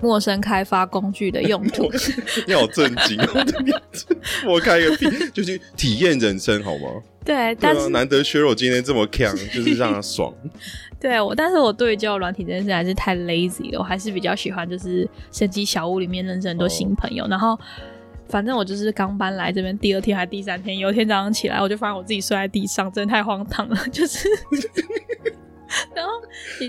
[0.00, 1.90] 陌生开发工具的用途，
[2.46, 3.46] 你好震惊哦！
[4.46, 6.88] 我开个屁，就去体验人生好吗？
[7.24, 10.34] 对，但是难得削弱今天这么强，就是让他爽。
[11.00, 17.26] 对我，但是我对交友软体这件事还是太 lazy 了，我还是比较喜欢就是神奇小屋里面认识很多新朋友。
[17.28, 17.58] 然后，
[18.28, 24.28] 反正我就是刚搬来这边第二天还是第三天，有一天早上起来，我就发现我自己睡在地上，真的太荒唐了，就是。
[25.94, 26.12] 然后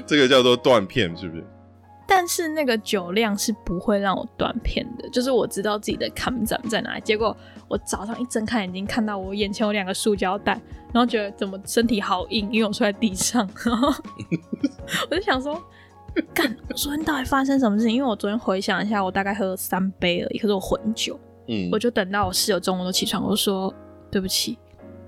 [0.06, 1.44] 这个叫做断片，是不是？
[2.14, 7.02] 但是那个酒量是不会让我断片的，就是我知道自己的坎站在哪里。
[7.02, 7.36] 结果
[7.70, 10.60] 我早上一睁开眼睛，看到我眼前有两个塑胶袋，
[10.94, 13.50] 然后觉得怎么身体好硬，因为我睡在地上。
[13.64, 13.88] 然后
[15.10, 15.58] 我就想说，
[16.34, 17.96] 干，我昨天到底发生什么事情？
[17.96, 21.18] 因为我昨天回想一下，我大概喝了三杯而已，可是我混酒。
[21.48, 23.74] 嗯，我就等到我室友中午都起床，我就说
[24.12, 24.60] 对不起，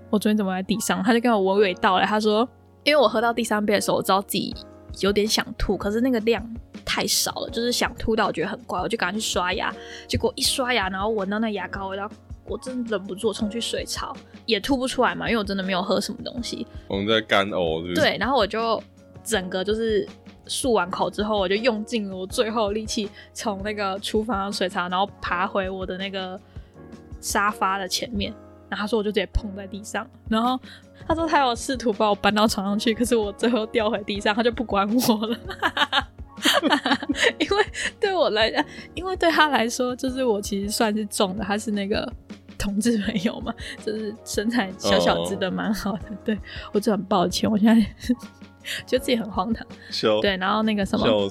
[0.09, 1.03] 我昨天怎么在地上？
[1.03, 2.47] 他就跟我娓娓道来，他说。
[2.85, 4.53] 因为我喝到第三杯的时候，我知道自己
[4.99, 6.45] 有点想吐，可是那个量
[6.85, 9.73] 太少了，就是想吐到我觉得很怪，我就赶快去刷牙。
[10.07, 12.09] 结果一刷牙，然后闻到那牙膏味道，
[12.45, 14.15] 我真的忍不住冲去水槽，
[14.45, 16.65] 也吐不出来嘛，因为我真的没有喝什么东西。
[16.87, 18.17] 我们在干呕，对。
[18.19, 18.81] 然后我就
[19.23, 20.07] 整个就是
[20.47, 26.39] 漱完口之后，我就用尽了我最后力气，从那个厨房的水槽，然后爬回我的那个
[27.19, 28.33] 沙发的前面。
[28.69, 30.59] 然后他说我就直接碰在地上，然后。
[31.05, 35.37] 他说他有试图把我搬到床上去，可是我最后掉回地上，他就不管我了。
[37.39, 37.65] 因为
[37.99, 38.63] 对我来讲，
[38.95, 42.11] 因为对他来说，就是我其实算是重的，他是那个
[42.57, 43.53] 同志朋友嘛，
[43.83, 46.09] 就是身材小小只的，蛮好的。
[46.23, 46.37] 对
[46.71, 47.81] 我就很抱歉，我现在
[48.85, 49.65] 觉得自己很荒唐。
[50.21, 51.29] 对，然后那个什么，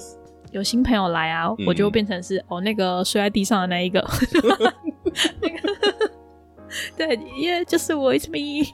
[0.51, 3.99] 有新朋友来啊，我就变成是哦那个睡在地上的那一个。
[5.41, 5.57] 那个
[6.97, 8.67] 对，因为就是我，It's me。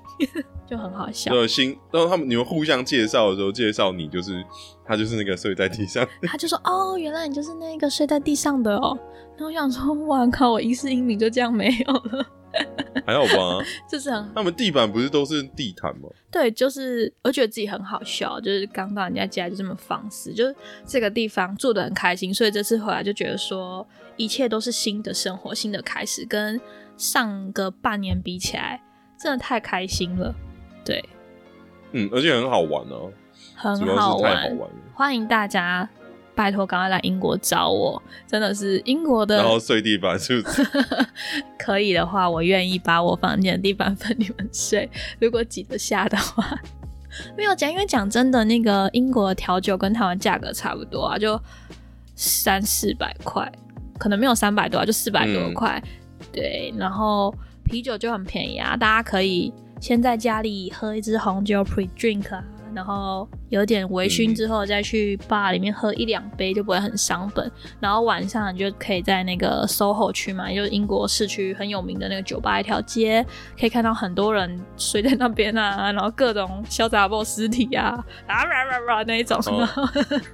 [0.69, 1.31] 就很好笑。
[1.31, 4.45] 对，新，然后他们你们互相介绍的时候，介绍你就是
[4.85, 6.07] 他就是那个睡在地上。
[6.27, 8.97] 他就说：“哦，原来你就是那个睡在地上的哦。”
[9.35, 12.25] 然后我想说：“哇靠，我一世英名就这样没有了。
[13.05, 13.65] ”还好吧？
[13.89, 14.33] 就是很。
[14.35, 16.09] 他们地板不是都是地毯吗？
[16.29, 20.55] 对，就是我觉得自己很好笑，就是刚到人家家就这么放肆，就是
[20.85, 26.59] 这个地方住的很开心，所以这次回来就觉得说一切都是新的生活，新的开始，跟
[26.97, 28.81] 上个半年比起来，
[29.17, 30.35] 真的太开心了。
[30.85, 31.03] 对，
[31.91, 33.11] 嗯，而且很好玩哦，
[33.55, 34.57] 很好玩，
[34.93, 35.87] 欢迎大家，
[36.35, 40.63] 拜托赶快来英国找我，真的是英国的，然后睡地板是不是？
[41.57, 44.89] 可以的话，我愿意把我房间的地板分你们睡，
[45.19, 46.59] 如果挤得下的话。
[47.35, 51.41] 没有讲，因为讲真的，那个英国的调酒跟台湾价格差不多啊，就
[52.15, 53.51] 三四百块，
[53.97, 55.81] 可能没有三百多啊，就四百多块。
[56.31, 62.43] 对，然后啤酒就很便宜啊，大家可以先在家里喝一支红酒 pre drink 啊。
[62.71, 67.51] 然后有点微醺之后，再去 bar 里面喝一两杯，就不会很伤本。
[67.79, 73.25] 然后晚上你就可以在那个 SOHO 区嘛，就是英国市区很有名的那个酒吧一条街，
[73.59, 77.87] 可以看到很多人睡在那边啊， 然后各种潇洒包尸体啊
[78.27, 79.41] 啊啊啊那一种。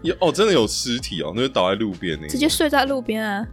[0.02, 3.48] 有哦，真的有尸体哦，那就倒在路边那，直接睡在路边啊。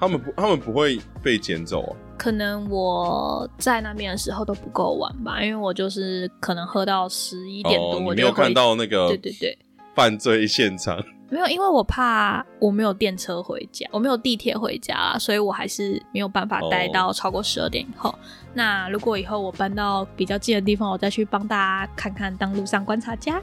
[0.00, 1.96] 他们不，他们不会被捡走啊。
[2.18, 9.58] 可能我在那边的时候都不够晚吧，因为我就是可能喝到十一点多，我没有看到那个对对对
[9.94, 11.02] 犯罪现场。
[11.28, 18.14] 没有，因为我怕我没有电车回家，我没有地铁回家，所以我还是没有办法待到超过十二点以后。
[18.52, 23.42] 那如果以后我搬到比较近的地方，我再去帮大家看看当路上观察家。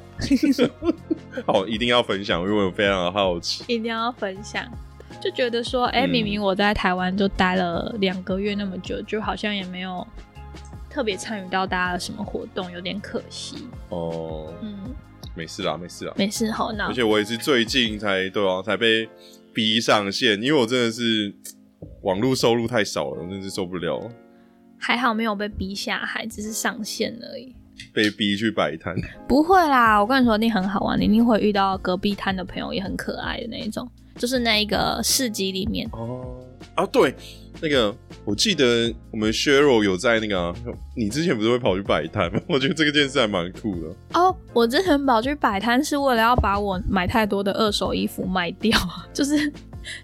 [1.47, 4.63] 好，一定要分享，因为我非常的好奇，一定要分享。
[5.21, 10.05] 就觉得说，哎，明明我在台湾就待了两个月那么久，就好像也没有
[10.89, 13.67] 特别参与到大家的什么活动，有点可惜。
[13.89, 14.77] 哦，嗯，
[15.35, 16.71] 没事啦，没事啦，没事好。
[16.71, 19.09] 那而且我也是最近才对啊，才被
[19.53, 21.33] 逼上线，因为我真的是
[22.03, 24.09] 网络收入太少了，我真是受不了。
[24.77, 27.53] 还好没有被逼下海，只是上线而已。
[27.93, 28.95] 被逼去摆摊？
[29.27, 33.89] 不会啦，我跟你说，一定很好玩，你一定会遇到隔壁摊的朋友，也很可爱的那一种。
[34.19, 36.35] 就是那一个市集里面哦
[36.75, 37.15] 啊，对，
[37.61, 40.53] 那个我记得我们 Sheryl 有在那个，
[40.95, 42.39] 你之前不是会跑去摆摊吗？
[42.47, 44.35] 我觉得这个件事还蛮酷的哦。
[44.53, 48.77] 我之前跑去摆摊是为了要把我买太多的二手衣服卖掉，
[49.13, 49.49] 就是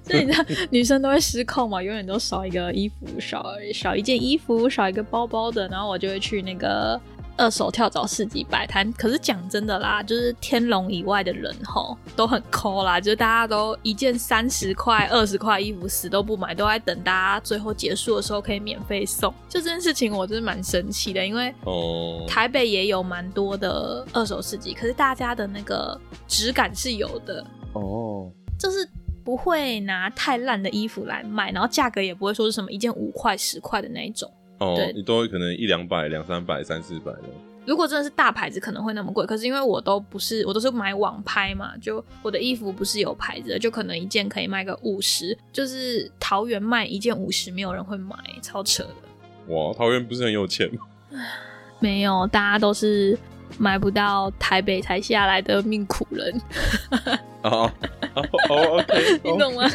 [0.03, 6.99] 就你知道 女生都会失控嘛，永远都少一个衣服，少少一件衣服，少一个包包的，然后我就会去那个。
[7.37, 19.33] 二手跳蚤市集摆摊，可是讲真的啦，就是天龙以外的人吼都很抠啦，就是大家都一件三十块、二十块衣服死都不买，都在等大家最后结束的时候可以免费送。
[19.49, 28.87] 就这件事情，我真是蛮生气的，因为哦，台北也有蛮多的二手市集，可是大家的那个质感是有的哦，就是
[29.23, 34.31] 不会拿太烂的衣服来卖，然后价格也不会说是什么一件五块、十块的那一种。
[34.59, 37.23] 哦，你都会可能一两百、两三百、三四百的。
[37.65, 39.25] 如果真的是大牌子，可能会那么贵。
[39.25, 45.35] 可是因为我都不是，我都是买网拍嘛，就我的衣服不是有牌子的，就可能一件可以卖个五十。
[45.51, 49.53] 就是桃园卖一件五十，没有人会买，超扯的。
[49.53, 50.81] 哇，桃园不是很有钱吗？
[51.79, 53.17] 没有，大家都是
[53.57, 56.41] 买不到台北才下来的命苦人。
[57.41, 57.71] 哦
[58.13, 59.67] 哦，OK， 你懂吗？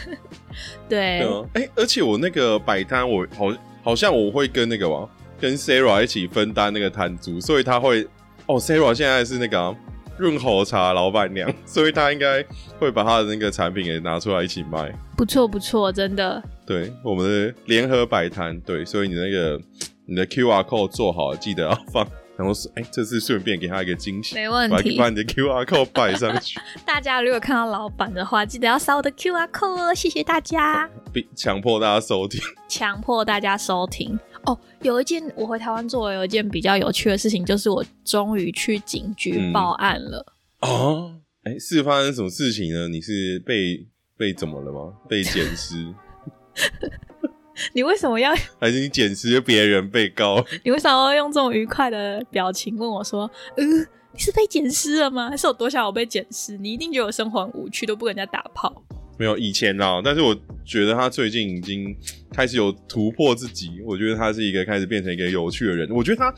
[0.88, 1.20] 对。
[1.54, 3.52] 哎，而且我那个摆摊，我好。
[3.82, 8.06] 好像我会跟那个吧，跟 Sarah 一起分担那个摊租，所以他会
[8.46, 9.74] 哦，Sarah 现在是那个
[10.18, 12.44] 润喉茶老板娘， 所以他应该
[12.78, 14.92] 会把他的那个产品也拿出来一起卖。
[15.16, 16.42] 不错不错，真的。
[16.66, 19.60] 对，我们的联合摆摊，对，所以你那个
[20.06, 22.06] 你的 QR code 做好，记得要放。
[22.40, 26.58] 然后是哎，这次顺便给他一个惊喜，没问题，把你的 QR code 摆上去。
[26.86, 30.88] 大家如果看到老板的话，记得要扫我的 QR code 哦，谢谢大家。
[31.36, 34.58] 强迫大家收听，强迫大家收听哦。
[34.80, 40.24] 有一件我回台湾做，有一件比较有趣的事情，就是我终于去警局报案了。
[40.60, 41.12] 哦，
[41.44, 42.88] 哎，是发生什么事情呢？
[42.88, 44.94] 你是被被怎么了吗？
[45.06, 45.92] 被 捡尸？
[47.74, 48.34] 你为什么要？
[48.60, 50.44] 还是你捡拾别人被告？
[50.64, 55.30] 你为什么要用这种愉快的表情问我说：“嗯，你是被捡尸了吗？
[55.30, 56.56] 还是有多想我被捡尸？
[56.58, 58.82] 你一定觉得我生活很无趣，都不跟人家打炮。”
[59.18, 61.94] 没有以前啊，但是我觉得他最近已经
[62.32, 63.80] 开始有突破自己。
[63.84, 65.88] 我觉得他是一个开始变成一个有趣的人。
[65.90, 66.34] 我觉得他。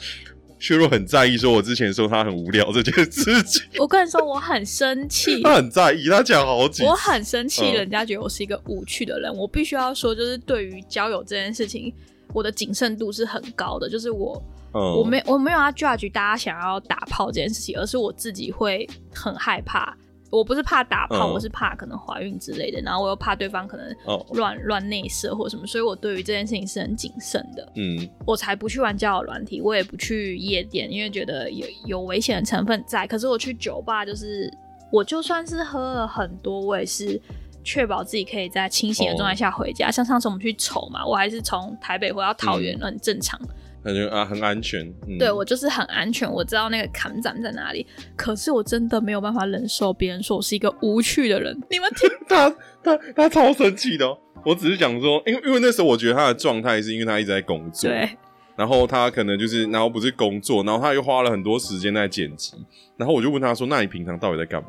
[0.62, 3.60] 薛若很在意，说我之前说他很无聊这件事情。
[3.80, 5.42] 我跟你说，我很生气。
[5.42, 6.84] 他很在意，他讲好几。
[6.84, 9.34] 我很生气，人家觉得我是一个无趣的人。
[9.34, 11.92] 我必须要说，就是对于交友这件事情，
[12.32, 13.90] 我的谨慎度是很高的。
[13.90, 14.40] 就是我，
[14.70, 19.96] 我没我没有要 judge 大家想要打炮这件事情，而是我自己会很害怕。
[20.32, 23.94] 我不是怕打炮，我是怕可能怀孕之类的，然后我又怕对方可能
[24.32, 27.72] 乱乱内射或什么，所以我对于这件事情是很谨慎的。
[27.76, 33.06] 嗯，我才不去玩交友软体，我也不去夜店，因为觉得有有危险的成分在。
[33.06, 34.50] 可是我去酒吧，就是
[34.90, 37.20] 我就算是喝了很多，我也是
[37.62, 39.90] 确保自己可以在清醒的状态下回家。
[39.90, 43.38] 像上次我们去丑嘛，我还是从台北回到桃园，很正常。
[43.84, 44.86] 感觉啊，很安全。
[45.08, 47.86] 嗯对我就是很安全，我知道那个坎站在哪里。
[48.16, 51.54] 可是我真的没有办法忍受别人说我是一个无趣的人。
[51.70, 52.50] 你们听 他，
[52.82, 54.06] 他他超生气的。
[54.44, 57.88] 我只是想说，因为因为那时候我觉得他的状态是因为他一直在工作。
[57.90, 58.08] 对。
[58.54, 62.54] 然后他可能就是，然后不是工作，然后他又花了很多时间在剪辑，
[62.98, 64.68] 然后我就问他说：“那你平常到底在干嘛？”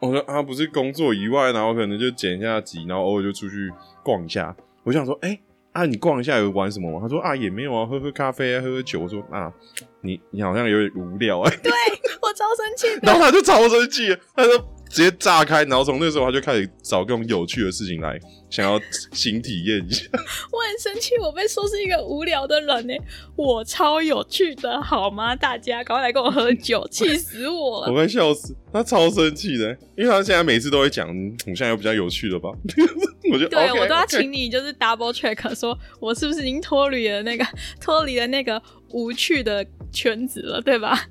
[0.00, 5.38] 我说：“啊，不是工作以外，然后可能就剪一下辑，然后偶尔就出去逛一下。”我想说：“哎、
[5.72, 9.52] 啊，你逛一下有玩什么吗？”他说：“啊，也没有啊，喝喝咖啡啊，喝喝酒。”我说：“啊，
[10.00, 11.72] 你你好像有点无聊哎、对
[12.20, 12.86] 我超生气。
[13.02, 14.50] 然后他就超生气，他就
[14.90, 18.18] 直接炸开，然后从那时候他就开始找各种有趣的事情来，
[18.50, 18.78] 想要
[19.12, 20.04] 新体验一下。
[20.50, 22.94] 我很生气，我被说是一个无聊的人呢。
[23.36, 25.36] 我超有趣的，好吗？
[25.36, 27.92] 大家赶快来跟我喝酒，气死我了我了！
[27.94, 32.50] 快笑死，他超生气的，因为他现在每次都会讲，嗯我现在有比较有趣的吧？
[33.32, 37.46] 我就对我都要请你就是 double check，说我是不是已经脱离了那个
[37.80, 41.06] 脱离了那个无趣的圈子了，对吧？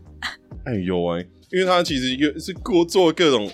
[0.66, 3.50] 哎呦哎、因为他其实又是过做各种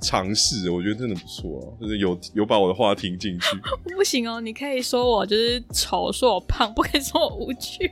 [0.00, 3.56] 尝试，我觉得真的不错啊，就是有有把我的话听进去。
[3.94, 7.90] 不行哦，你可以说我就是丑，说我胖，不可以说我无趣。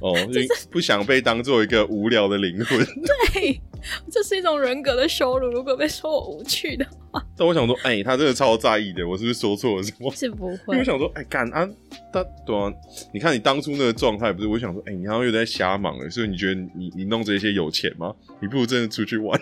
[0.00, 2.78] 哦， 因为不想被当做一个无聊的灵魂。
[3.34, 3.60] 对，
[4.10, 5.48] 这是一种人格的羞辱。
[5.48, 10.12] 如果被说我无趣的话，但我想说，哎、他真的超在意的，我是不是说错了什么？
[10.12, 10.84] 是不因为会我。
[10.84, 11.68] 想说，哎、干啊，
[12.12, 12.72] 他对啊，
[13.12, 14.48] 你看你当初那个状态，不是？
[14.48, 18.12] 我想说，哎、你好像又在瞎忙了，所以你觉得你你弄这些有钱吗？
[18.40, 19.40] 你不如真的出去玩。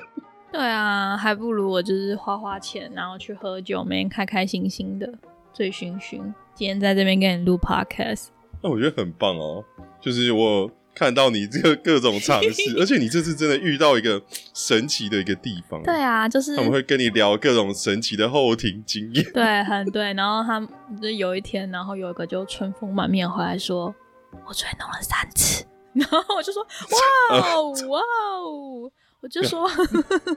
[0.53, 5.09] 对啊，还不如我就是花花钱，然后去喝酒，每天开开心心的，
[5.53, 6.21] 醉醺醺。
[6.55, 8.29] 今天在这边跟你录 podcast，
[8.63, 9.65] 那我觉得很棒哦，
[10.01, 14.21] 就是我看到你这个各种尝试， 而且你这次真的遇到一个
[14.53, 15.83] 神奇的一个地方。
[15.83, 19.25] 对啊，就是他们会跟你聊各种神奇的后庭经验。
[19.33, 20.13] 对，很对。
[20.15, 20.69] 然后他们
[21.01, 23.95] 就有一天，然后有一个就春风满面回来说，
[24.47, 28.91] 我昨天弄了三次， 然后我就说哇哦哇哦，
[29.21, 29.69] 我就说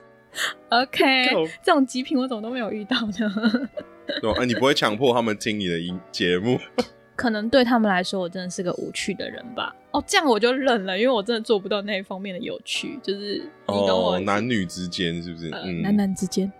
[0.70, 3.68] OK，够这种极品我怎么都没有遇到呢？
[4.20, 6.58] 对你不会强迫他们听你的音节目，
[7.16, 9.74] 可能对他们来说，我真的是个无趣的人吧。
[9.92, 15.50] 哦，这样我就认了，因为我真的做不到那一方面的有趣，就是你懂我哦，男女之间是不是？
[15.50, 16.50] 呃嗯，男男之间。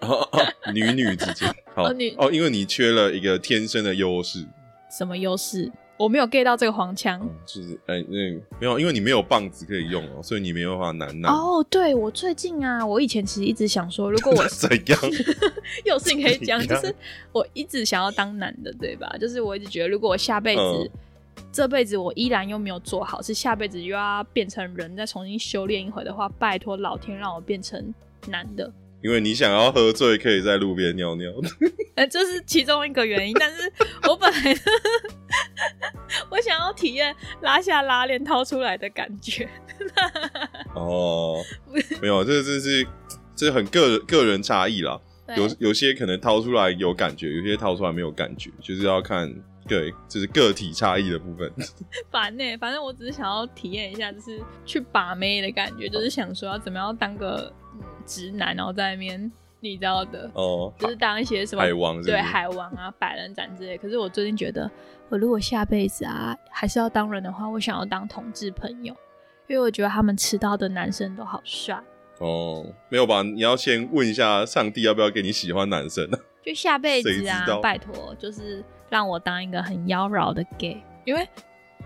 [0.00, 4.46] 哦哦女女之间，好哦女哦，因为你缺了一个天生的优势，
[4.90, 5.70] 什么优势？
[6.00, 7.20] 我没有 get 到这个黄腔。
[7.22, 8.16] 嗯，就是哎，那
[8.58, 11.30] 没有，因为你没有棒子可以用哦，所以你没有办法难拿。
[11.30, 14.98] 哦，对我最近啊，我以前其实一直想说，如果我 怎样？
[15.84, 16.94] 有事情可以讲，就是
[17.32, 19.14] 我一直想要当男的，对吧？
[19.20, 20.90] 就是我一直觉得，如果我下辈子、嗯
[21.52, 27.92] 这辈子我依然又没有做好，是下辈子又要变成人，再重新修炼一回的话，拜托老天让我变成
[28.28, 28.70] 男的。
[29.02, 31.30] 因为你想要喝醉，可以在路边尿尿。
[31.96, 33.70] 呃，这是其中一个原因，但是
[34.08, 34.54] 我本来
[36.30, 39.48] 我想要体验拉下拉链掏出来的感觉。
[40.74, 41.36] 哦，
[42.00, 42.86] 没有，这这是
[43.34, 45.00] 这很个人个人差异啦。
[45.36, 49.32] 有有些可能掏出来有感觉，有些掏出来没有感觉，就是要看
[49.68, 51.48] 对，就是个体差异的部分。
[52.10, 63.76] 烦呢、反正我只是想要体验一下，就是去把妹的感觉，就是想说要怎么样当个、嗯直男，然后在那边你知道的，哦，就是当一些什么海王是不是对海王啊、百人斩之类。
[63.76, 64.70] 可是我最近觉得，
[65.08, 68.94] 我如果下辈子啊还是要当人的话，我想要当同志朋友，
[69.46, 71.80] 因为我觉得他们吃到的男生都好帅。
[72.18, 73.22] 哦，没有吧？
[73.22, 76.18] 你要先问一下上帝要不要给你喜欢男生啊？
[76.42, 81.28] 就下辈谁子啊道，拜托，就是让我当一个很妖娆的 gay，因为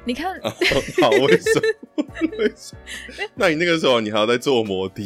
[0.07, 0.51] 你看，哦
[1.01, 1.61] 好，为什
[1.97, 2.05] 么？
[2.39, 3.31] 为什么？
[3.37, 5.03] 那你那个时候你还要在做摩的？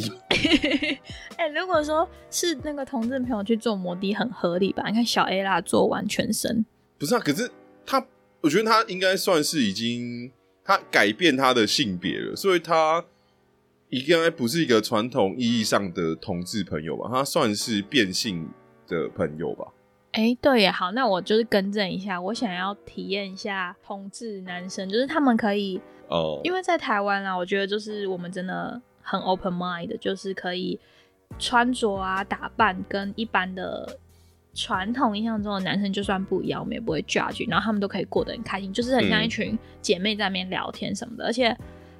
[1.37, 4.83] 哎、如果说是那个同志朋友去做摩的，很合理吧？
[4.89, 6.67] 你看小 A 啦，做完全身，
[6.99, 7.49] 不是啊，可是
[7.87, 8.05] 他，
[8.41, 10.33] 我觉得他应该算是已经
[10.65, 13.05] 他改变他的性别了，所以他
[13.91, 17.09] 应该不是一个传统意义上的同志朋友吧？
[17.09, 18.49] 他算是变性
[18.89, 19.69] 的朋友吧？
[20.13, 30.79] 哎、对也好，那我就是更正一下，我想要体验一下同志男生，就是他们可以，哦、因为在台湾啊，我觉得就是我们真的很 open mind，就是可以
[31.39, 33.99] 穿着啊、打扮跟一般的
[34.55, 39.25] 传统印象中的男生就算不一样，我们也不会 judge，然后他们都可以过得很开心，就是很像嗯。
[39.25, 41.57] 一群姐妹在那边聊天什么的，而且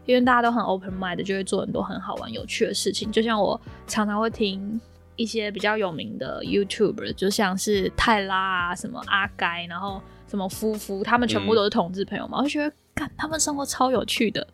[0.07, 3.13] 因为大家都很 open mind，就会做很多很好玩、有趣的事情。
[3.13, 4.81] 就像我常常会听
[5.19, 8.37] 一些比较有名的 YouTuber，就像是泰拉
[8.71, 14.47] 啊、什么阿该，然后什么夫夫，他们全部都是同志朋友嘛，我就觉得，干他们生活超有趣的，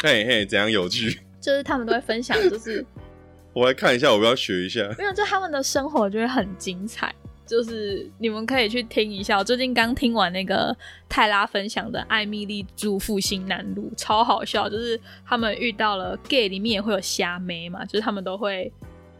[0.00, 1.18] 嘿嘿，怎样有趣？
[1.40, 2.86] 就是他们都会分享，就是
[3.52, 4.82] 我来看一下，我要不要学一下？
[4.96, 7.12] 没有，就他们的生活就会很精彩。
[7.44, 10.74] 就是你们可以去听一下，我最近刚听完那个
[11.06, 14.70] 泰拉分享的《艾米丽住复兴南路》，超好笑。
[14.70, 18.72] 就是他们遇到了 gay 里面也会有虾妹嘛，就是他们都会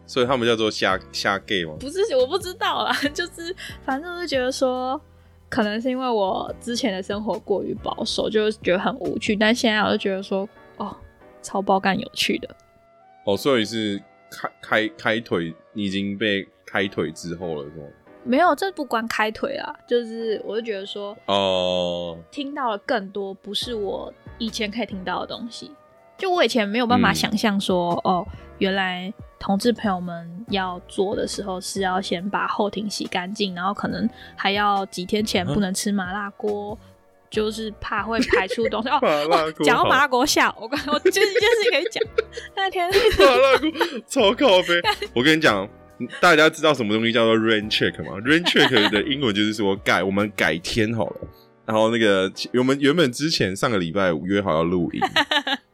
[0.07, 1.74] 所以他们叫做瞎瞎 gay 吗？
[1.80, 5.00] 不是我不知道啦， 就是反正就是觉得说，
[5.48, 9.34] 可能是因为我之前的生活过于保守，就觉得很无趣。
[9.36, 10.94] 但现在我就觉得说，哦，
[11.42, 12.48] 超爆干有趣的。
[13.24, 17.86] 哦，所以是开开开腿，你已经被开腿之后了，是吗？
[18.24, 25.72] 没有，这不关开腿啊，就是我就觉得说，哦，听到了更多不是我以前可以听到的东西。
[26.18, 28.24] 就我以前没有办法嗯想象说，哦，
[28.59, 29.12] 原来
[29.43, 36.78] 同志朋友们要做的时候是要先把后庭洗干净，然后可能还要几天前不能吃麻辣锅，
[37.28, 38.88] 就是怕会排出东西。
[38.95, 42.03] 哦，麻辣锅好讲到麻辣锅下，我刚我就是一件事可以讲，
[42.55, 42.88] 那天
[43.18, 43.70] 麻辣锅
[44.07, 44.80] 超靠背。
[45.12, 45.68] 我跟你讲，
[46.20, 51.16] 大家知道什么东西叫做 rain check 吗？rain check 的英文就是说改，我们改天好了。
[51.66, 55.01] 然后那个我们原本之前上个礼拜五约好要录音，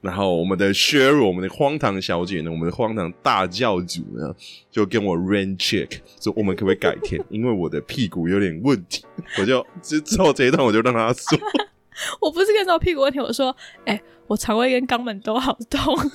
[0.01, 4.35] 然后我们的 Sheryl，我们的荒唐小姐呢，我们的荒唐大教主呢，
[4.71, 9.05] 就跟我 rain check 说我们可不可以改天， 因为我的屁股有点问题，
[9.39, 11.39] 我就之之后这一段我就让他说，
[12.23, 13.55] 我不是跟着屁股问题，我说，
[13.87, 15.97] 哎、我肠胃跟肛门都好痛。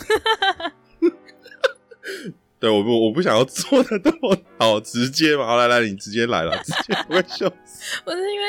[2.59, 8.01] 对，我不我不想要做的那么好直接嘛，好来来，你直接来了，直接我会笑死。
[8.05, 8.45] 不是因为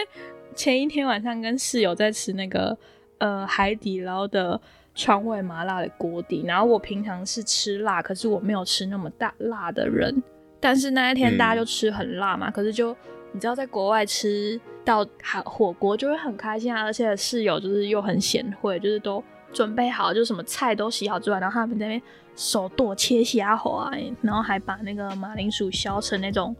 [0.55, 2.79] 前一天晚上跟室友在吃那个
[3.19, 4.61] 呃海底捞的
[4.95, 10.23] 川味麻辣的锅底，然后我平常是吃辣，可是我没有吃那么大辣的人，
[10.61, 12.97] 但是那一天嗯大家就吃很辣嘛，可是就
[13.33, 19.23] 你知道在国外吃到海火锅就会很开心啊，而且室友就是又很贤惠，就是都
[19.53, 22.03] 准备好，就什么菜都洗好之外，然后他们在那边
[22.37, 26.55] 手剁切虾滑、啊，然后还把那个马铃薯削成那种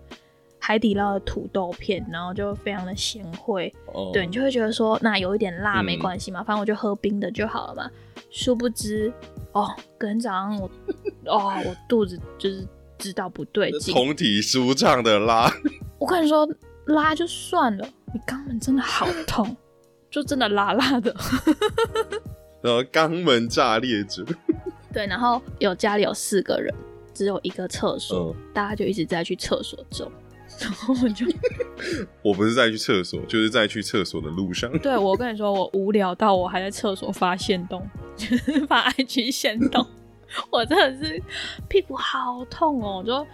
[0.67, 7.91] 海底捞的土豆片，然后就非常的贤惠，哦对你就会觉得说，那有一点辣嗯没关系嘛，反正我就喝冰的就好了嘛。
[8.31, 9.13] 殊不知，
[9.53, 10.71] 哦，隔天早上我，
[11.27, 13.95] 哦，我肚子就是知道不对劲。
[13.95, 15.53] 通体舒畅的拉，
[15.99, 16.49] 我跟你说，
[16.87, 19.55] 拉就算了，你肛门真的好痛，
[20.11, 21.15] 就真的辣辣的。
[22.65, 24.25] 然后肛门炸裂者，
[24.95, 26.75] 对，然后有家里有四个人，
[27.13, 30.11] 只有一个厕所，嗯大家就一直在去厕所中，
[30.61, 31.27] 然后我就
[32.23, 34.71] 我不是在去厕所，就是在去厕所的路上。
[34.79, 37.87] 对我跟你说，我无聊到我还在厕所发现动，
[38.17, 39.87] 就是发 IG 现动，
[40.51, 41.23] 我真的是
[41.69, 43.27] 屁股好痛哦，就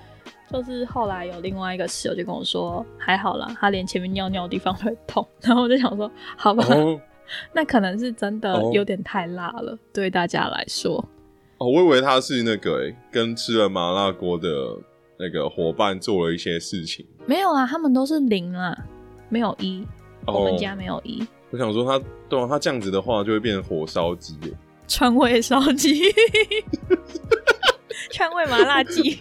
[0.51, 7.01] 就是后来有另外一个室友就跟我说，还好啦，他连前面尿尿的地方都会痛， 然后我就想说，好吧，哦
[7.53, 10.97] 那可能是真的哦有点太辣了，对大家来说。
[11.59, 14.49] 哦，我以为他是那个、欸、跟吃了麻辣锅的
[15.21, 17.05] 那个伙伴做了一些事情。
[17.27, 18.77] 没有啊，他们都是零啊，
[19.29, 19.87] 没有一，
[20.27, 21.23] 哦我们家没有一。
[21.51, 24.53] 我想说他，对啊，他这样子的话就会变成火烧鸡耶。
[24.89, 26.03] 川味烧鸡，
[28.11, 29.18] 川味麻辣鸡，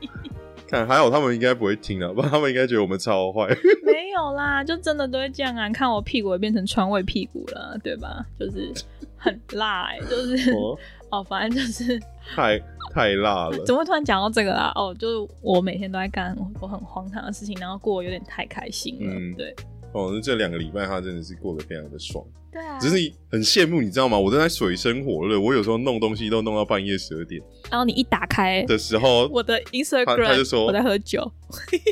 [0.68, 3.46] 看还好他们应该不会听啊，不然他们应该觉得我们超坏。
[3.84, 5.70] 没有啦，就真的都会这样啊！
[5.70, 8.24] 看我屁股也变成川味屁股了，对吧？
[8.38, 8.72] 就是
[9.16, 10.76] 很辣、欸，就是哦
[11.10, 12.00] 哦，反正就是
[12.34, 12.58] 太
[12.92, 13.58] 太辣了。
[13.64, 14.72] 怎么会突然讲到这个啦？
[14.74, 19.54] 哦，就是我每天都在干我很荒唐的事情，然后过得有点太开心了，嗯对
[19.92, 22.78] 哦，那这两个礼拜他真的是过得非常的爽，对啊。
[22.78, 24.18] 只是很羡慕，你知道吗？
[24.18, 27.40] 我正在水深火热，我有时候弄东西都弄到半夜十二点
[27.70, 31.30] 然后你一打开的时候，我的他 Instagram，他就说我在喝酒，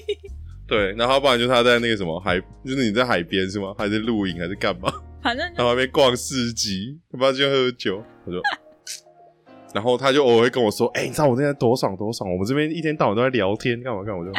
[0.66, 3.74] 对，然后不然就是他在那个什么海，就是你在海边是吗？
[3.78, 4.92] 还是露营还是干嘛？
[5.22, 8.38] 反正就然后那边逛市集，他妈就喝酒，他就，
[9.74, 14.32] 然后他就偶尔会跟我说：“哎、你知道我现在多爽多爽，我们这边一天到晚都在聊天，干嘛干嘛。”我就，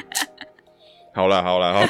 [1.13, 1.87] 好了好了好啦，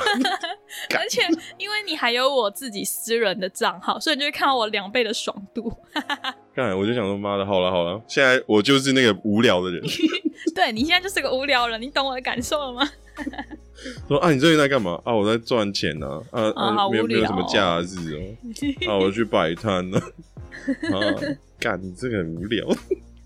[0.89, 1.21] 干 而且
[1.57, 5.71] 因为你还有我自己私人的账号，所以你就会看到我两倍的爽度。
[6.55, 9.81] 干，我就想说妈的，好了好了，现在我就是那个无聊的人，
[10.55, 12.87] 对你现在就是个无聊人，你懂我的感受了吗？
[14.07, 14.99] 说啊，你最近在干嘛？
[15.05, 20.97] 啊，我在赚钱呢、啊，啊，没有没有什么假日哦、啊，我去摆摊呢，啊，
[21.59, 22.67] 干，你这个很无聊。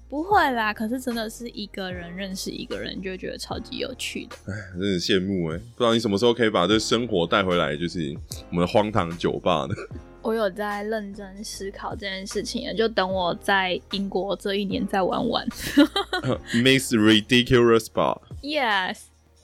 [0.09, 4.35] 不会啦，可是真的是一个人认识一个人，就会觉得超级有趣的。
[4.51, 8.17] 哎真的羡慕哎、不知道你什么时候可以把这生活带回来，就是
[8.49, 9.75] 我们的荒唐酒吧呢？
[10.21, 15.47] 我有在认真思考这件事情，就等我在英国这一年再玩玩。
[16.53, 18.97] Miss Ridiculous Bar，yes，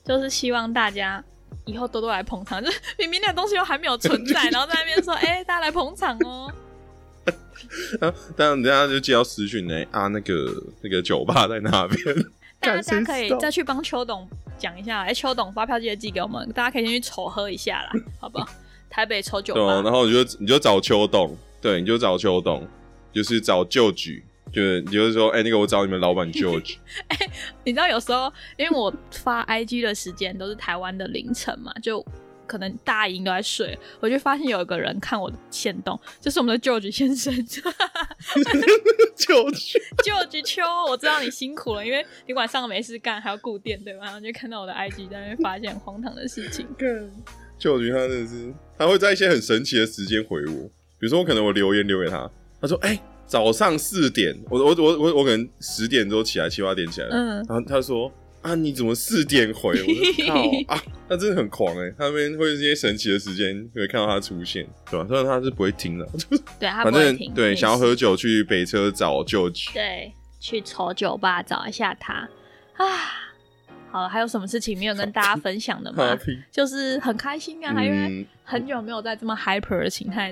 [0.03, 1.23] 就是希望大家
[1.65, 6.51] 以后多多来捧场，就是明明那个东西又还没有存在， 然后在那边说，哎、大家来捧场哦。
[8.01, 12.15] 啊，当然人家就接到私讯呢，啊，那个那个酒吧在那边，
[12.59, 18.47] 大家可以再去帮邱董讲一下，哎、邱董发票记得寄给我们，大家可以先去筹喝一下啦，好不好？
[18.89, 22.65] 台北抽酒然，后你就你就找邱董，对，你就找邱董，
[23.11, 24.23] 就是找旧局，
[24.53, 26.77] 就是你就是说，哎、那个我找你们老板旧局，
[27.65, 32.05] 你知道有时候因为我发 IG 的时间都是台湾的凌晨嘛，就
[32.45, 37.33] 可能大营都在睡，我就发现有一个人看我的线动，就是我们的 George 先生。
[39.15, 44.05] George George 秋，我知道你辛苦了，因为你晚上没事干，还要顾店，对吧？
[44.05, 46.67] 然后就看到我的 IG 在那边发现荒唐的事情。
[47.59, 50.69] George 他真的是，他会在一些很神奇的时间回我，
[50.99, 52.29] 比如说我可能我留言留给他，
[52.61, 58.11] 他说：“哎、早上四点，我我我我我可能十点之后起来，七八点起来，嗯，然后他说。”
[58.45, 58.53] 啊！
[58.55, 59.71] 你怎么四点回？
[59.71, 60.83] 我说 靠啊！
[61.09, 65.05] 他真的很狂哎、他们会有一些神奇的时间会看到他出现，对吧？
[65.07, 66.07] 虽然他是不会听的，
[66.59, 67.33] 对他反正不会听。
[67.33, 72.13] 对想要喝酒去北车找 George，对，去丑酒吧找一下他
[72.77, 72.85] 啊。
[73.91, 76.15] 好了，还有什么事情没有跟大家分享的吗？
[76.51, 80.31] 就是很开心啊，因为嗯很久没有在这么 hyper 的情态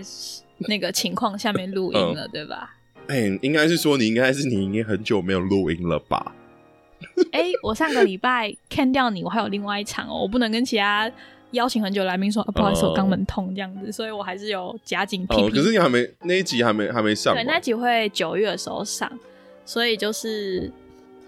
[0.68, 2.76] 那个情况下面录音了，对吧？
[3.08, 6.36] 哎、应该是说你应该是你已经很久没有录音了吧？
[7.34, 11.12] 哎、我上个礼拜看掉你，我还有另外一场哦，我不能跟其他
[11.52, 15.58] 邀请很久来宾说、啊不好意思，哦我肛门痛这样子，所以我还是有夹紧屁哦，屁。
[15.58, 19.12] 可是你还没那一集还没还没上吧对，那集会九月的时候上，
[19.66, 20.72] 所以就是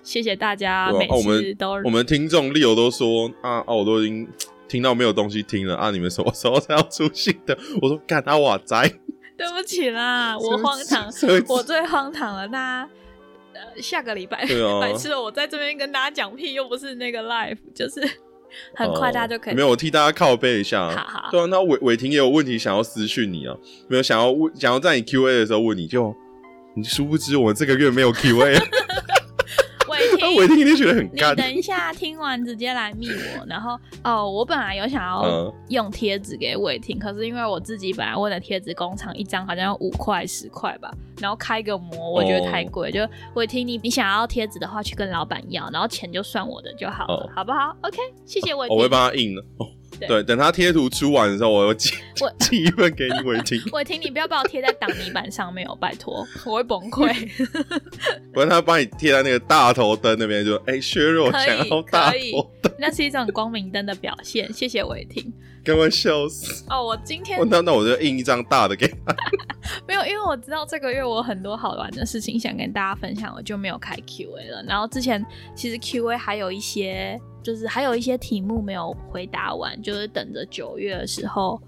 [0.03, 4.27] 谢谢大家每次都我们听众 Leo 都说啊啊，我都已经
[4.67, 7.57] 听到没有东西听了啊，你们什么时候才要出新的？
[7.81, 8.81] 我说干他瓦仔，
[9.37, 11.07] 对不起啦，我荒唐，
[11.47, 12.47] 我最荒唐了。
[12.47, 12.89] 大家呃
[13.81, 18.01] 下个礼拜，对啊 白痴了，我在这边跟大家讲屁，又不是那个 live，就是
[18.73, 19.53] 很快大家就可以。
[19.53, 20.89] 哦没有，我替大家靠背一下。
[20.89, 23.55] 好好对啊，那伟伟霆也有问题想要私讯你啊，
[23.87, 26.15] 没有想要问，想要在你 Q A 的时候问你就，
[26.75, 28.55] 你殊不知我们这个月没有 Q A，
[30.33, 30.55] 伟霆。
[30.55, 31.35] 霆一定觉得很你。
[31.35, 33.45] 等一下，听完直接来密我。
[33.47, 48.77] 然后哦，我本来有想要嗯用贴纸给伟霆，可是因为我自己本来问的贴纸工厂一张好像要五块十块吧，然后开个模我觉得太贵，就伟霆你你想要贴纸的话去跟老板要，然后钱就算我的就好了，哦好不好？OK，谢谢伟霆。
[48.77, 49.43] 我会帮他印的。
[49.95, 57.13] 哦对对，等他贴图出完的时候，我有寄我 寄一份给你伟霆，伟霆， 你不要把我贴在挡泥板上面哦，拜托，我会崩溃。
[58.33, 65.33] 不然他帮你贴在那个大头灯那边，就哎削弱想要大头灯，那是一种光明灯的表现，谢谢伟霆。
[65.63, 66.63] 跟我笑死。
[66.69, 69.15] 哦，我今天哦那那我就印一张大的给他。
[69.87, 74.63] 没有，因为我知道这个月我很多好玩的事情想跟大家分享，我就没有开 Q&A 了。
[74.67, 75.25] 然后之前
[75.55, 81.61] 其实 Q&A 还有一些，就是还有一些题目没有回答完，就是等着九月的时候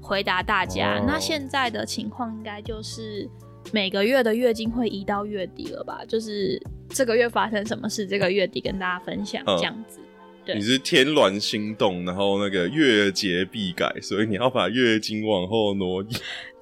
[0.00, 1.00] 回答大家。
[1.00, 3.28] 哦那现在的情况应该就是
[3.72, 6.04] 每个月的月经会移到月底了吧？
[6.06, 9.98] 就是这个月发生什么事，这个月底跟大家分享嗯这样子。
[10.44, 16.06] 对你是天鸾心动，然后那个月节必改，所以你要把月经往后挪移。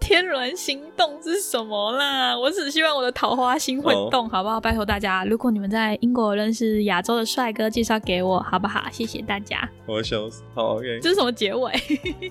[0.07, 2.39] 天人心动是什么啦？
[2.39, 4.61] 我只希望我的桃花心会动，好不好？
[4.61, 8.85] 拜托大家，如果你们在英国认识亚洲的帅哥，介绍给我，好不好？
[8.93, 9.69] 谢谢大家。
[9.85, 10.45] 我要笑死。
[10.55, 11.73] 好，OK，这是什么结尾？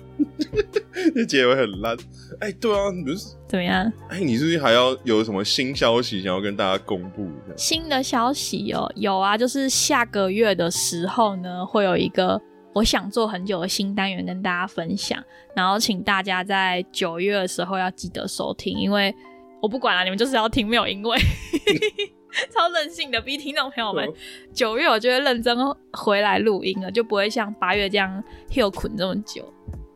[1.14, 1.94] 这结尾很烂。
[2.40, 3.36] 哎、对啊，你不是？
[3.46, 3.92] 怎么样？
[4.08, 7.54] 哎、你是不是还要有什么新消息想要跟大家公布一下？
[7.58, 12.40] 新的消息哦，有啊，就是下个月的时候呢，会有一个
[12.76, 15.18] 我想做很久的新单元跟大家分享，
[15.54, 19.14] 然后请大家在九月的时候要记得收听，因为
[19.62, 21.18] 我不管了，你们就是要听，没有因为。
[22.52, 24.12] 超任性的，逼听众朋友们哦，
[24.52, 25.56] 九月我就会认真
[25.94, 29.42] 回来录音了，就不会像八月这样 hill 捆这么久。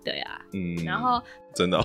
[0.03, 1.23] 对啊，嗯，然后
[1.55, 1.77] 真的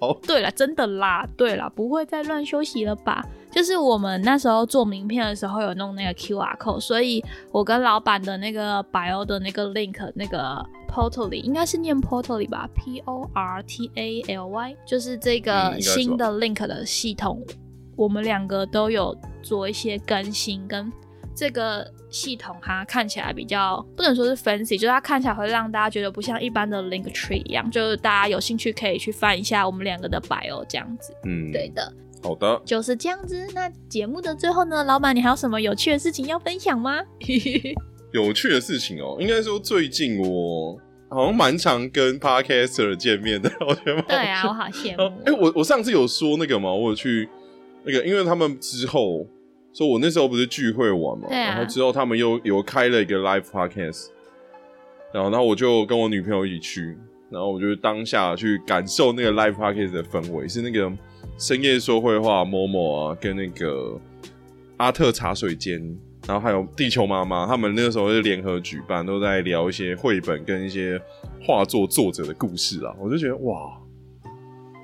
[0.00, 3.24] 哦、 对了，真的啦，对了，不会再乱休息了吧？
[3.56, 14.48] 就是我们那时候做名片的时候有弄那个 QR code，所以我跟老板的那个 bio 的那个 link 那个 portally 应该是念 portally 吧，P O R T A L
[14.48, 17.42] Y，就是这嗯个新的 link 的系统，
[17.96, 20.92] 我们两个都有做一些更新跟。
[21.34, 31.14] 这个系统它看起来比较不能说是 fancy，就是它看起来会让大家觉得不像一般的 link tree 一样，就是大家有兴趣可以去翻一下我们两个的 bio 这样子。
[31.24, 31.90] 嗯，对，的，
[32.26, 32.60] 好的。
[32.64, 33.46] 就是这样子。
[33.54, 37.00] 那节目的最后呢，老板你还有什么有趣的事情要分享吗？
[38.12, 44.96] 有趣的事情哦，应该说最近我好像蛮常跟 podcaster 见面的，我觉得对啊，好我好羡。
[44.96, 45.22] 慕。
[45.24, 47.28] 哎、我我上次有说那个嘛，我有去
[47.84, 49.26] 那个，因为他们之后
[49.72, 54.06] 说，我那时候不是聚会完嘛，啊然后之后他们又有开了一个 live podcast，
[55.12, 56.96] 然后然后我就跟我女朋友一起去，
[57.30, 60.90] 然后我就当下去感受那个 live podcast 的氛围，是那个
[61.38, 64.00] 深夜说会话某某啊，跟那个
[64.78, 65.80] 阿特茶水间，
[66.26, 71.00] 然后还有地球妈妈，他们那个时候是联合举办，都在聊一些绘本跟一些
[71.42, 73.78] 画作作者的故事啊，我就觉得哇，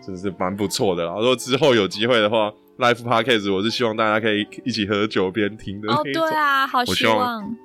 [0.05, 1.15] 真的是蛮不错的啦。
[1.17, 7.57] 如果之后有机会的话，Life podcast 我是希望大家可以一起喝酒边听的那哦，对啊，好希望望。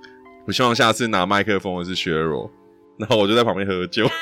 [0.46, 2.50] 我希望下次拿麦克风的是削弱，
[2.98, 4.08] 然后我就在旁边喝酒。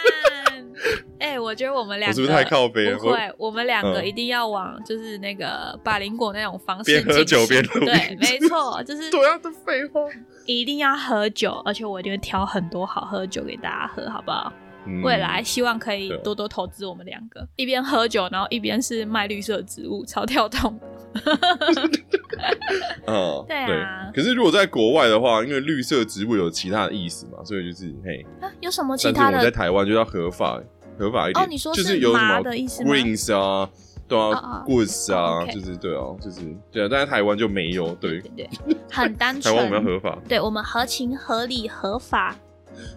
[1.56, 2.97] 觉得我们两个是不是太靠背了？
[2.97, 4.06] 不会，我们两个嗯。
[4.06, 10.01] 一定要往就是那个百灵果那种方式边喝酒边录对，音没错，就是对啊，这废话。
[10.45, 14.53] 一定要喝酒，而且我一定会挑很多好喝的酒给大家喝，好不好？
[14.86, 15.01] 嗯。
[15.01, 20.80] 未来希望可以多多投资我们两个，一边喝酒，然后一边是卖绿色植物，超跳动。
[23.08, 24.12] 嗯，对啊。
[24.14, 29.38] 可是如果在国外的话，因为绿色植物有其他的意思嘛，所以就是嘿，啊，有什么其他的？
[29.38, 29.49] 我们在？
[29.56, 30.62] 台湾就要合法，
[30.98, 31.43] 合法一点。
[31.43, 33.70] 哦你说就是有什么的意思吗 greens 啊，
[34.08, 36.41] 对啊哦哦，goods 哦啊就是对啊，就是
[36.72, 38.50] 对啊，但是台湾就没有，对，对对，
[38.91, 39.93] 很单纯 台湾我们要。
[39.93, 40.20] 合法。
[40.28, 42.36] 对我们合情合理合法，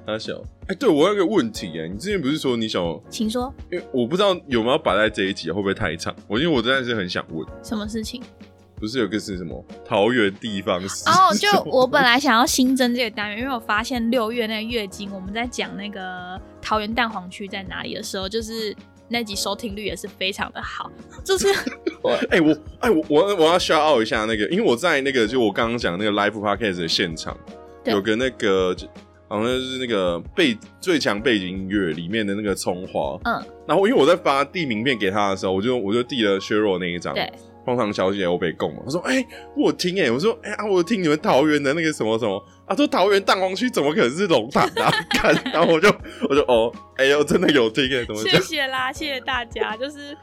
[0.07, 0.37] 他想，
[0.67, 6.15] 哎，对我有个问题哎，你之前不是说你想，请说因为我不知道有没有摆在这一集，会不会太长？
[6.27, 8.23] 我因为我真的是很想问，什么事情？
[8.79, 9.65] 不是有个是什么？
[9.85, 11.09] 桃园地方史？
[11.09, 18.75] 哦，就我本来想要新增这个单元，因为我发现六月那个月经，我们在讲那个桃园蛋黄区在哪里的时候，就是
[19.09, 20.91] 那集收听率也是非常的好，
[21.25, 21.49] 就是
[22.03, 27.37] 我哎、我哎我我我要 shout out 一下那个，因为我在那个就我刚刚讲那个 live podcast 的现场，
[27.83, 27.93] 对。
[27.95, 28.77] 有个那个
[29.29, 37.31] 好像是那个背最强背景音乐里面的那个葱花，嗯，然后因为我在发递名片给他的时候，我就我就递了削弱那一张，对，
[37.69, 44.91] 荒唐小姐我被供嘛，他说哎、我有听哎、我说哎、啊我有听你们桃园的那个什么什么啊，说桃园蛋黄区怎么可能是龙潭啊？
[45.11, 45.89] 看，然后我就
[46.29, 48.41] 我就哦，哎呦真的有听哎、怎么谢？
[48.41, 50.17] 谢啦，谢谢大家，就是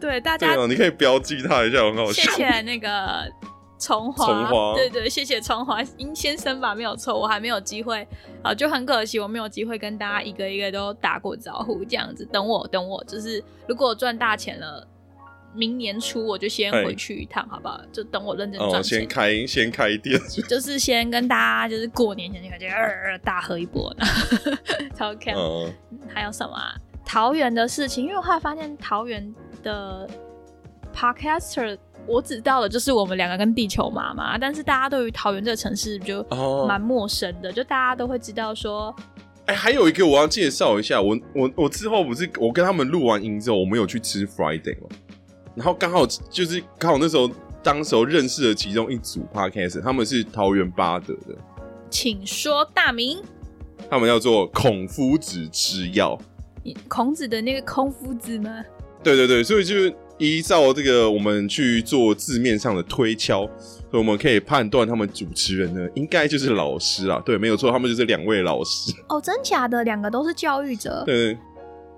[0.00, 2.32] 对大家你可以标记他一下，很好谢笑。
[2.32, 3.30] 谢那个
[3.78, 8.06] 葱花，葱花对对，谢谢葱花殷先生吧，没有错，我还没有机会
[8.42, 14.86] 啊，就很可惜，我没有机会跟大家一个一个都打过招呼，这样子，等我等我，就是如果我赚大钱了。
[15.56, 17.80] 明年初我就先哎回去一趟，好不好？
[17.92, 22.82] 就等我认真赚哦，钱，先开 先开店， 就是先跟大家就是过年前就感觉呃
[23.12, 24.06] 呃大喝一波呢，
[24.94, 25.34] 超看。
[25.34, 25.72] 嗯，
[26.12, 28.04] 还有什么、啊、桃园的事情？
[28.04, 30.08] 因为我后来发现桃园的
[30.94, 31.76] podcaster，
[32.06, 36.66] 我只到了就是我们两个跟地球妈妈，但是大家对于桃园这个城市就哦。
[36.68, 38.94] 蛮陌生的，就大家都会知道说，
[39.46, 44.88] 哎、还有一个我要介绍一下，我我我之后不是我跟他们录完音之后，我们有去吃 Friday 嘛，
[45.56, 47.28] 然后刚好就是刚好那时候
[47.62, 51.34] 当时候认识了其中一组 podcast，他们是桃园八德的，
[51.90, 53.18] 请说大名。
[53.90, 56.18] 他们叫做孔夫子吃药，
[56.88, 58.64] 孔子的那个孔夫子吗？
[59.02, 68.92] 对对对，所以就是依照这个我们去做字面上的推敲，所以我们可以判断他们主持人呢应该就是老师啊，对，没有错，他们就是两位老师。
[69.08, 71.04] 哦，真假的，两个都是教育者。
[71.06, 71.38] 对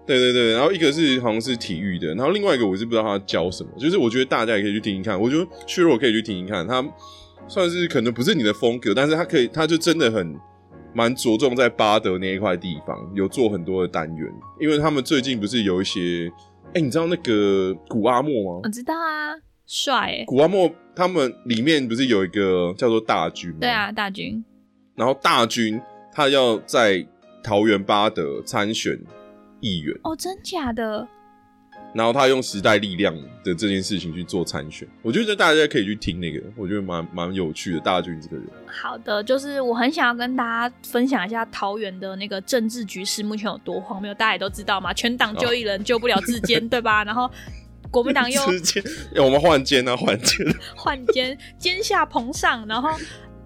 [0.09, 6.83] 对对对，然后一个是好像是体育的，然后另外一个我是不知道他教什么，就是我觉得大家也可以去听听看，我觉得削弱可以去听听看，他
[7.47, 10.35] 算是可能不是你的风格，但是他可以，他就真的很
[10.95, 16.33] 蛮着重在巴德那一块地方，有做很多的单元，因为他们最近不是有一些，
[16.73, 18.69] 哎，你知道那个古阿莫吗我？
[18.71, 19.37] 知道啊，
[19.67, 20.25] 帅哎。
[20.27, 23.59] 古阿莫他们里面不是有一个叫做大军吗？
[23.61, 24.43] 对啊，大军。
[24.97, 25.79] 然后大军
[26.13, 27.07] 他要在
[27.45, 28.99] 桃园巴德参选
[29.61, 29.97] 议员。
[30.05, 31.07] 哦，真假的？
[31.95, 37.81] 然后他用时代力量的这件事情去做参选，我觉得大家可以去听那个，我觉得蛮蛮有趣的。
[37.81, 47.03] 大军这个人，好的，就是我很想要跟大家分享一下桃园的那个政治局势目前有多荒谬，大家也都知道嘛，全党就一人救不了自坚，对吧？
[47.07, 47.31] 然后
[47.91, 48.43] 国民党又
[49.25, 50.47] 我们换肩啊，换肩。
[50.77, 52.91] 换肩， 肩下捧上，然后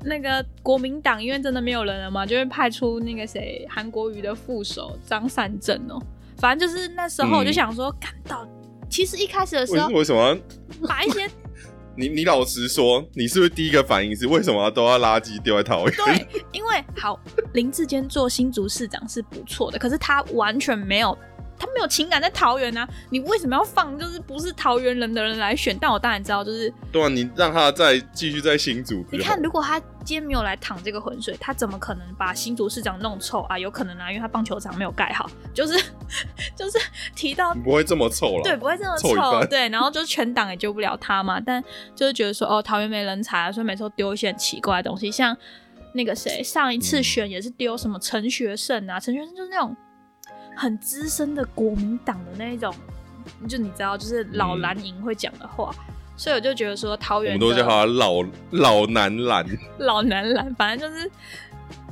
[0.04, 6.00] 那个国民党因为真的没有人了嘛，就会派出那个谁韩国瑜的副手张善政哦，
[6.38, 8.46] 反正就是那时候我就想说，看到、
[8.88, 11.28] 其实一开始的时为候为什么要把一些
[11.94, 15.96] 你你老实说，你是不是第一个反应是为什么都要垃圾丢在桃园？
[15.96, 17.20] 对，因为好
[17.52, 21.16] 林志坚做新竹市长是不错的，可是他完全没有。
[21.62, 25.78] 他没有情感在桃园啊，你为什么要放就是不是桃园人的人来选？
[25.80, 33.56] 但我当然知道，就是对啊，你让他再继续在新竹，你看，如果他今天没有来淌这个浑水，他怎么可能把新竹市长弄臭啊？
[33.56, 35.80] 有可能啊，因为他棒球场没有盖好，就是
[36.56, 36.78] 就是
[37.14, 38.42] 提到你不会这么臭了。
[38.42, 41.40] 对，不会这么臭，半对，然后就全党也救不了他嘛。
[41.40, 41.62] 但
[41.94, 45.36] 就是觉得说，哦，桃园没人才啊，所以每次都丢一些很奇怪的东西，像
[45.94, 49.76] 那个谁，上一次嗯选也是丢什么陈学圣啊，陈学圣就是那种
[50.56, 52.74] 很资深的国民党的那一种，
[53.48, 55.74] 就你知道，就是老蓝营会讲的话。
[56.14, 59.44] 所以我就觉得说，桃园我们都叫他老老男篮。
[59.78, 61.10] 老男篮， 反正就是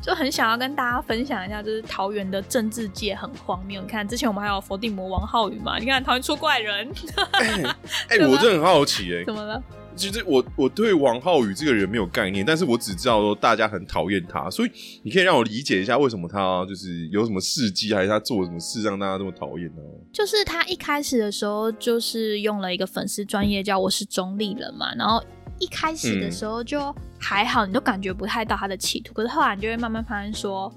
[0.02, 3.80] 就很想要跟大家分享一下，就是桃园的政治界很荒谬。
[3.80, 6.88] 你看，之前我们还有佛地魔王浩宇嘛，你看桃园出怪人，
[7.32, 9.60] 哎、 我真的很好奇哎、怎么了？
[10.00, 14.70] 其实我我对王浩宇这个人没有概念，但是我只知道说大家很讨厌他，所以
[15.02, 19.82] 你可以让我理解一下为什么他就是有什么事迹，还是他做什么事让大家这么讨厌呢？
[20.10, 25.22] 就是他一开始的时候就是用了一个粉丝专业叫我是中立人嘛，然后
[25.58, 30.72] 一开始的时候就还好，你都感觉不太到他的企图，可是后来你就会慢慢发现说，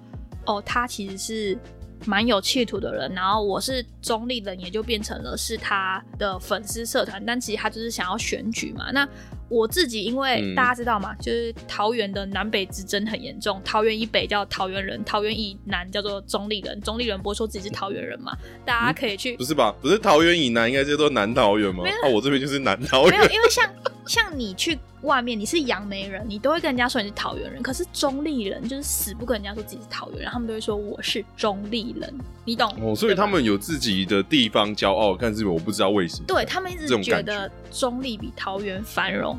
[0.45, 1.57] 哦，他其实是。
[2.05, 8.91] 蛮有企图的人，然后我是中立人，也就变成了是他的粉丝社团，但其实他就是想要选举嘛。
[8.91, 9.07] 那
[9.49, 18.35] 我自己，因为大家知道嘛，就是桃园的南北之争很严重，桃园以北叫桃园人，桃园以南叫做中立人，中立人不会说自己是桃园人嘛。
[18.65, 19.73] 大家可以去，不是吧？
[19.79, 21.83] 不是桃园以南应该叫做南桃园吗？
[22.03, 23.11] 啊，我这边就是南桃园。
[23.11, 23.69] 没有，因为像
[24.05, 24.77] 像你去。
[25.03, 27.61] 外面你是杨梅人，你都会跟人家说你是桃园人。
[27.61, 32.09] 可是中立人就是死不跟人家说自己是桃园人，他们都会说我是中立人，
[32.45, 32.73] 你懂？
[32.81, 36.23] 哦，所以他们有自己的地方骄傲，但是我不知道为什么。
[36.25, 39.37] 对他们一直觉得中立比桃园繁荣。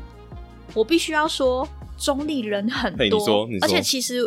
[0.75, 4.21] 我必须要说，中立人很多，而且其实，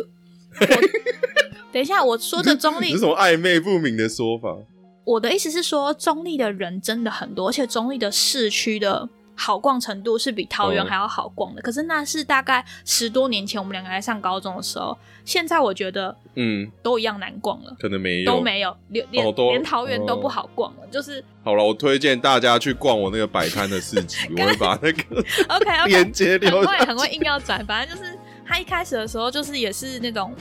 [1.71, 4.57] 等一下我说的中立 是什么暧昧不明的说法？
[5.05, 9.07] 我的意思是说，中立的人真的很多，而且中立的市区的。
[9.41, 14.97] 好逛程度是比桃园还要好逛的，可是那是大概十多年前我们两个还上高中的时候。
[15.23, 20.87] 现在我觉得，嗯，都一样难逛了，可能没有都没有，连连连桃园都不好逛了。
[20.91, 26.61] 就是好了，我推荐大家去逛我那个摆摊的市集， 我会把那个 OK 连接留。
[26.61, 30.33] 很会很会硬要转，反正就是他一开始的时候就是也是那种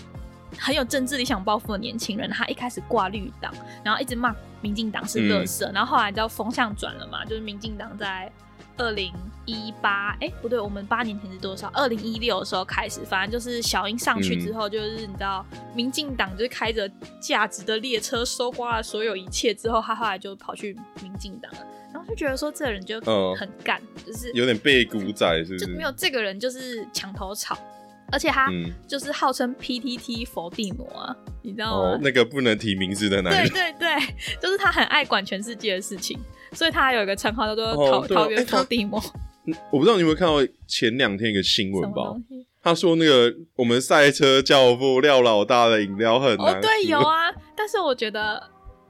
[0.59, 3.53] 很有政治理想抱负的年轻人，他一开始挂绿党，
[3.85, 8.33] 然后一直骂民进党是垃圾，然后后来你知道风向转了嘛，就是民进党在。
[8.79, 9.13] 二零
[9.45, 11.69] 一八，哎，不对，我们八年前是多少？
[11.75, 23.01] 二零一六的时候开始，反正就是小英上去之后，就是你知道，民进党就是开着价值的列车，搜刮了所有一切之后，他后来就跑去民进党了，然后就觉得说这个人就
[23.35, 25.67] 很干，就是有点被古仔，是不是？
[25.69, 27.59] 没有这个人就是墙头草，
[28.13, 28.51] 而且他
[28.87, 31.99] 就是号称 PTT 佛地魔啊，你知道吗？
[32.03, 36.19] 那个不能提名字的男人，对对对，就是他很爱管全世界的事情。
[36.53, 39.01] 所以他还有一个称号叫做“桃桃园佛地魔”。
[39.73, 40.35] 我不知道你有没有看到
[40.67, 42.15] 前两天一个新闻吧？
[42.61, 46.55] 他说那个我们赛车教父廖老大的饮料很难。
[46.55, 47.33] 哦，对，有啊。
[47.57, 48.43] 但是我觉得，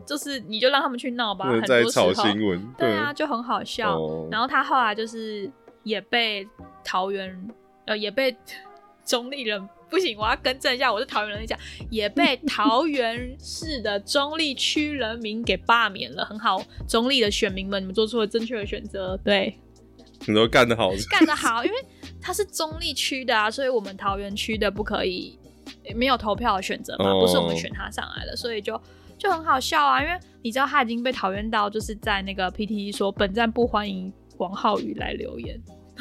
[0.04, 2.66] 就是你就让他们去闹吧，很在炒新闻。
[2.76, 4.00] 对啊，就很好笑。
[4.30, 5.48] 然后他后来就是
[5.84, 6.48] 也被
[6.82, 7.48] 桃园
[7.86, 8.36] 呃，也被
[9.04, 9.68] 中立人。
[9.90, 11.58] 不行，我要更正一下，我是桃园人讲，
[11.90, 16.24] 也被桃园市的中立区人民给罢免了。
[16.24, 19.16] 很好，中立的选民们，你们做出了正确的选择。
[19.24, 19.58] 对，
[20.26, 21.76] 你都干得好，干得好，因为
[22.20, 25.38] 他是中立区的啊，所以我们桃园区的不可以
[25.94, 28.80] 没有投票的选择嘛，不是我们选他上来的，所以就
[29.16, 30.02] 就很好笑啊。
[30.02, 35.58] 因为你知道他已经被讨厌到，就是在那个 PTT 说本站不欢迎王浩宇来留言。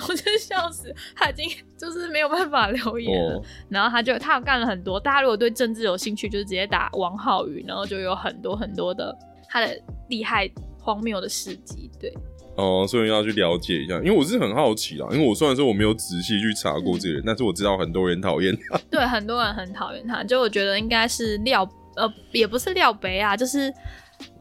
[0.09, 3.41] 我真笑死，他已经就是没有办法留言了。
[3.69, 9.15] 然后他就他有干了很多，大家如果对政治有兴趣，就是直接打王浩宇，然后就有很多很多的
[9.49, 9.77] 他的
[10.09, 10.49] 厉害
[10.79, 11.89] 荒谬的事迹。
[11.99, 12.13] 对，
[12.55, 15.07] 哦，所以要去了解一下，因为我是很好奇啦。
[15.11, 18.79] 因为我虽然说我没有仔细去查过这个人，但是我知道很多人讨厌他。
[18.89, 23.73] 对，很多人很讨厌他，就我觉得应该是廖呃，也不是廖北啊，就是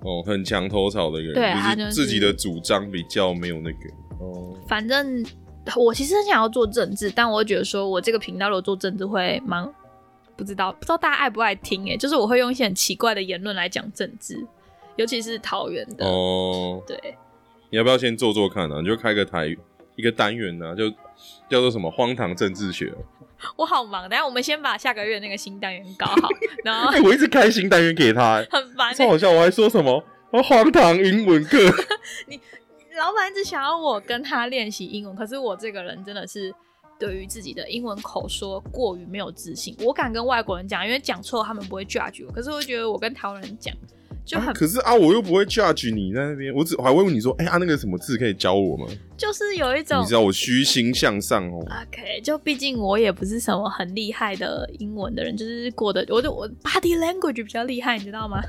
[0.03, 3.79] 哦，很墙头草的一个人，就是自己的主张比较没有那个
[4.21, 5.25] 哦，反正。
[5.75, 9.69] 我其实很想要做政治，但我觉得说我这个频道如果做政治会蛮
[10.37, 14.47] 不知道，不知道大家爱不爱听哎，就是我会用一些很奇怪的言论来讲政治，
[14.95, 16.81] 尤其是桃园的哦。
[16.87, 17.17] 对，
[17.71, 18.81] 你要不要先做做看呢？
[18.81, 19.57] 你就开个台
[19.97, 20.89] 一个单元呢，就
[21.51, 22.95] 叫做什么荒唐政治学。
[23.57, 26.29] 我好忙，等下我们先把下个月那个新单元搞好。
[26.65, 29.31] 然后我一直开新单元给他，很烦，超好笑。
[29.31, 31.59] 我还说什么荒唐英文课？
[32.29, 32.39] 你。
[32.97, 36.53] 老板一直想要我跟他练习英文，可是我这个人真的是
[36.99, 39.77] 对于自己的英文口说过于没有自信。
[39.81, 42.33] 我敢跟外国人讲，因为讲错他们不会 judge 我。
[42.33, 43.75] 可是我觉得我跟台湾人讲
[44.25, 44.53] 就很……
[44.55, 48.87] 可是啊，我又不会 judge 你在那边，我只我还会问你说：“哎啊，那个什么字可以教我吗？”
[49.17, 51.59] 就是有一种你知道我虚心向上哦。
[51.61, 58.43] OK，就毕竟我也不是什么很厉害的英文的人，就是过的我就我 body language 比较厉害，你知道吗？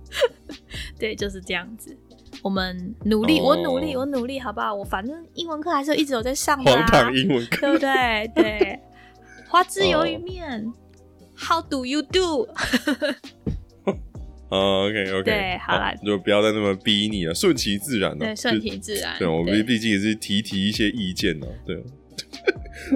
[0.98, 1.96] 对，就是这样子。
[2.42, 4.74] 我们努力，我努力，我努力，好不好？
[4.74, 8.30] 我反正英文课还是一直有在上的，荒唐英文课，对不对？
[8.34, 8.80] 对，
[9.48, 10.72] 花枝鱿鱼面
[11.36, 12.48] ，How do you do？
[14.50, 19.18] 哦，OK，OK，对，好了，就不要再那么逼你了，顺其自然了，对，顺其自然。
[19.18, 21.76] 对，我们毕竟也是提提一些意见呢，对。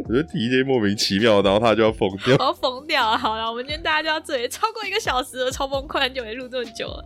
[0.07, 3.19] 我觉得提一些莫名其妙，然后他就要疯掉，我要疯掉啊！
[3.19, 7.05] 好了，我们今天大家就到这里，超过一个小时了，超崩溃，很久没录这么久了。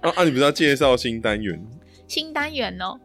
[0.00, 0.24] 啊啊！
[0.24, 1.64] 你不是要介绍新单元？
[2.06, 2.98] 新单元哦，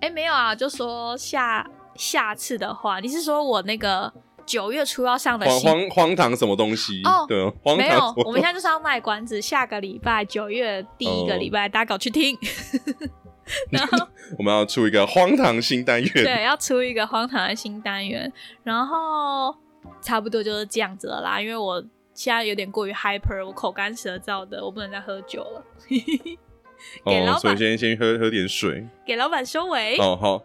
[0.00, 4.12] 哎，没有啊，就说下下次的话，你是说我那个
[4.44, 5.70] 九月初要上的荒新？
[5.70, 7.02] 荒荒唐什么东西？
[7.04, 12.36] 哦对啊，荒没有唐什，么我们现在就是要卖关子，下个礼拜九月第一个礼拜，大家搞去听。
[13.70, 16.10] 然后我们要出一个荒唐新单元。
[16.12, 18.32] 对，要出一个荒唐的新单元，
[18.64, 19.54] 然后
[20.00, 21.40] 差不多就是这样子了啦。
[21.40, 21.80] 因为我
[22.16, 25.64] 现在有点过于 hyper，我口干舌燥的，我不能再喝酒了。
[27.04, 28.86] 给老哦，所以先先喝喝点水。
[29.06, 29.96] 给老板收尾。
[29.98, 30.42] 哦，好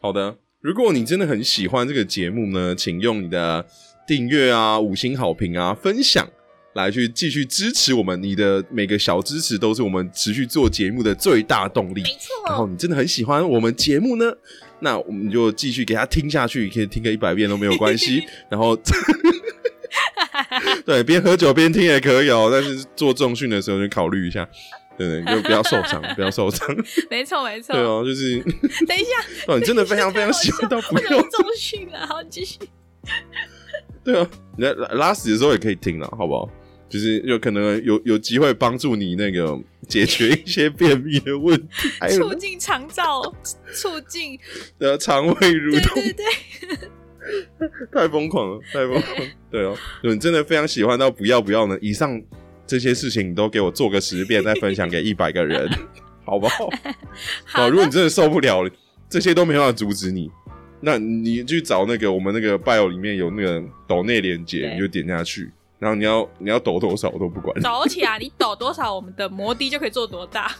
[0.00, 0.38] 好的。
[0.60, 3.66] 如果你真的很喜欢这个节目呢，请用你的
[4.06, 6.26] 订阅啊、五星好评啊、分享
[6.74, 8.20] 来去继续支持我们。
[8.22, 12.02] 你的每个小支持都是我们持续做节目的最大动力。
[12.02, 14.32] 没错，然后你真的很喜欢我们节目呢，
[14.80, 18.24] 那我们就继续给他听下去，可以听个一百遍都没有关系。
[18.50, 18.76] 然后，
[20.86, 24.48] 对，边喝酒边听也可以哦，但是做重训的时候就考虑一下，
[24.96, 26.66] 对对，就不要受伤，不要受伤。
[27.10, 27.74] 没错，没错。
[27.74, 28.40] 对哦，就是，
[28.86, 29.10] 等一下，
[29.46, 32.06] 哦，你真的非常非常喜欢到不要我怎么，重训了？
[32.06, 32.58] 好，继续。
[34.04, 36.48] 对啊，你在拉拉屎的时候也可以听了，好不好？
[36.88, 39.54] 就是有可能有有机会帮助你那个
[39.86, 43.30] 解决一些便秘的问题， 促进肠燥，
[43.74, 44.40] 促进，
[44.78, 45.94] 的肠胃蠕对动。
[46.02, 46.24] 对对，
[47.92, 49.24] 太疯狂了，太疯狂了！
[49.50, 52.20] 对哦，你真的非常喜欢到不要不要呢，以上
[52.66, 55.68] 这些事情你都给我做个十遍，再分享给一百个人，
[56.24, 56.68] 好不好？
[57.44, 58.70] 好哦，如果你真的受不了了，
[59.08, 60.30] 这些都没办法阻止你，
[60.80, 70.54] 那你去找那个我们那个 bio 里面有那个抖内连接，你就点下去，然后你要你要抖多少我都不管，抖起来，你抖多少，我们的摩的就可以做多大。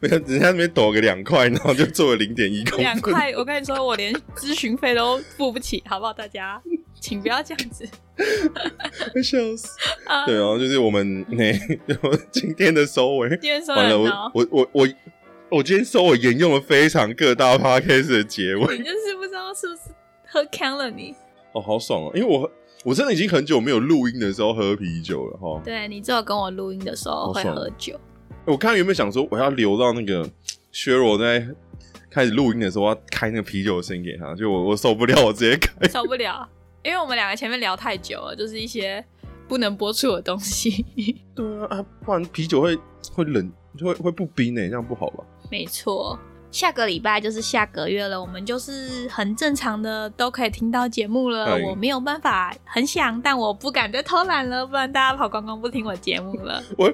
[0.00, 6.12] 人 家人家那边抖个两块，然后就做了零点一公分，两块，我跟你说，我连咨询费都付不起，好不好？
[6.12, 6.60] 大家，
[7.00, 7.88] 请不要这样子。
[9.22, 9.68] 笑死！
[10.06, 11.52] 啊，对哦，就是我们那
[12.30, 13.28] 今天的收尾。
[13.30, 14.88] 今天说完了，我我我我
[15.48, 19.80] 我今天收尾沿用了非常各大 podcast 的结尾，你就是不知道是不是
[20.26, 21.14] 喝康了你。
[21.52, 22.12] 哦，好爽哦！
[22.14, 22.50] 因为我
[22.84, 25.60] 我真的已经很久没有录音的时候喝啤酒了哈。
[25.64, 27.98] 对你只有跟我录音的时候会喝酒，
[28.46, 30.28] 我刚刚原本想说我要留到那个
[30.72, 31.46] 薛若在
[32.10, 35.88] 开始录音的时候要开那个啤酒的声音给他，就我我受不了，我直接开。
[35.88, 36.48] 受不了，
[36.82, 39.04] 因为我们两个前面聊太久了，就是一些
[39.46, 40.84] 不能播出的东西。
[41.36, 42.76] 对啊，啊不然啤酒会
[43.12, 45.24] 会冷，会会不冰呢，这样不好吧？
[45.50, 46.18] 没错，
[46.50, 51.44] 下个礼拜就是下个月了，我们就是很正常的都可以听到节目了。
[51.44, 56.60] 哎我没有办法很想，但我不敢再偷懒了，不然大家跑光光不听我节目了。
[56.76, 56.92] 我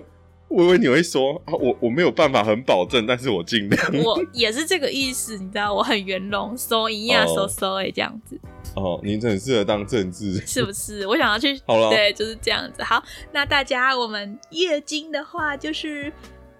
[0.49, 3.93] 我以为你会说啊，我我没有办法很保证，但是我尽量。
[4.03, 8.39] 我也是这个意思，你知道，我很圆融，收一样哦收收哎，这样子
[8.75, 10.35] 哦，你很适合当政治。
[10.47, 11.07] 是不是？
[11.07, 12.83] 我想要去，好了对，就是这样子。
[12.83, 16.13] 好，那大家我们月经的话，就是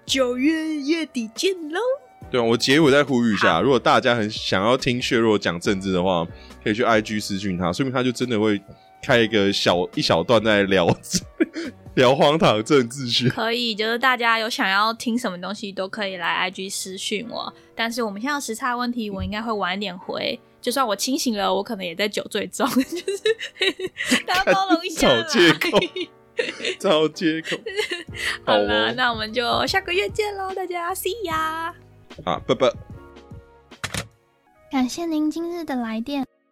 [0.05, 1.79] 九月月底见喽。
[2.29, 6.27] 对啊，我结尾再呼吁一下，如果大家很想要听血弱讲政治的话，
[6.61, 8.61] 可以去 IG 私讯他，说明他就真的会
[9.01, 10.85] 开一个小一小段在聊
[11.97, 13.27] 聊荒唐政治学。
[13.27, 17.51] 可以，就是大家有想要听什么东西都可以来 IG 私讯我。
[17.75, 20.39] 但是我们现在有时差问题，我应该会晚一点回。
[20.61, 25.23] 就算我清醒了，我可能也在酒醉中， 就是大家包容一下啦。
[25.25, 25.79] 找借口
[26.79, 27.57] 找借口。
[28.45, 31.73] 好好了，哦，那我们就下个月见喽，大家 see ya。
[32.23, 32.71] 啊，拜拜。
[34.71, 36.27] 感谢您今日的来电，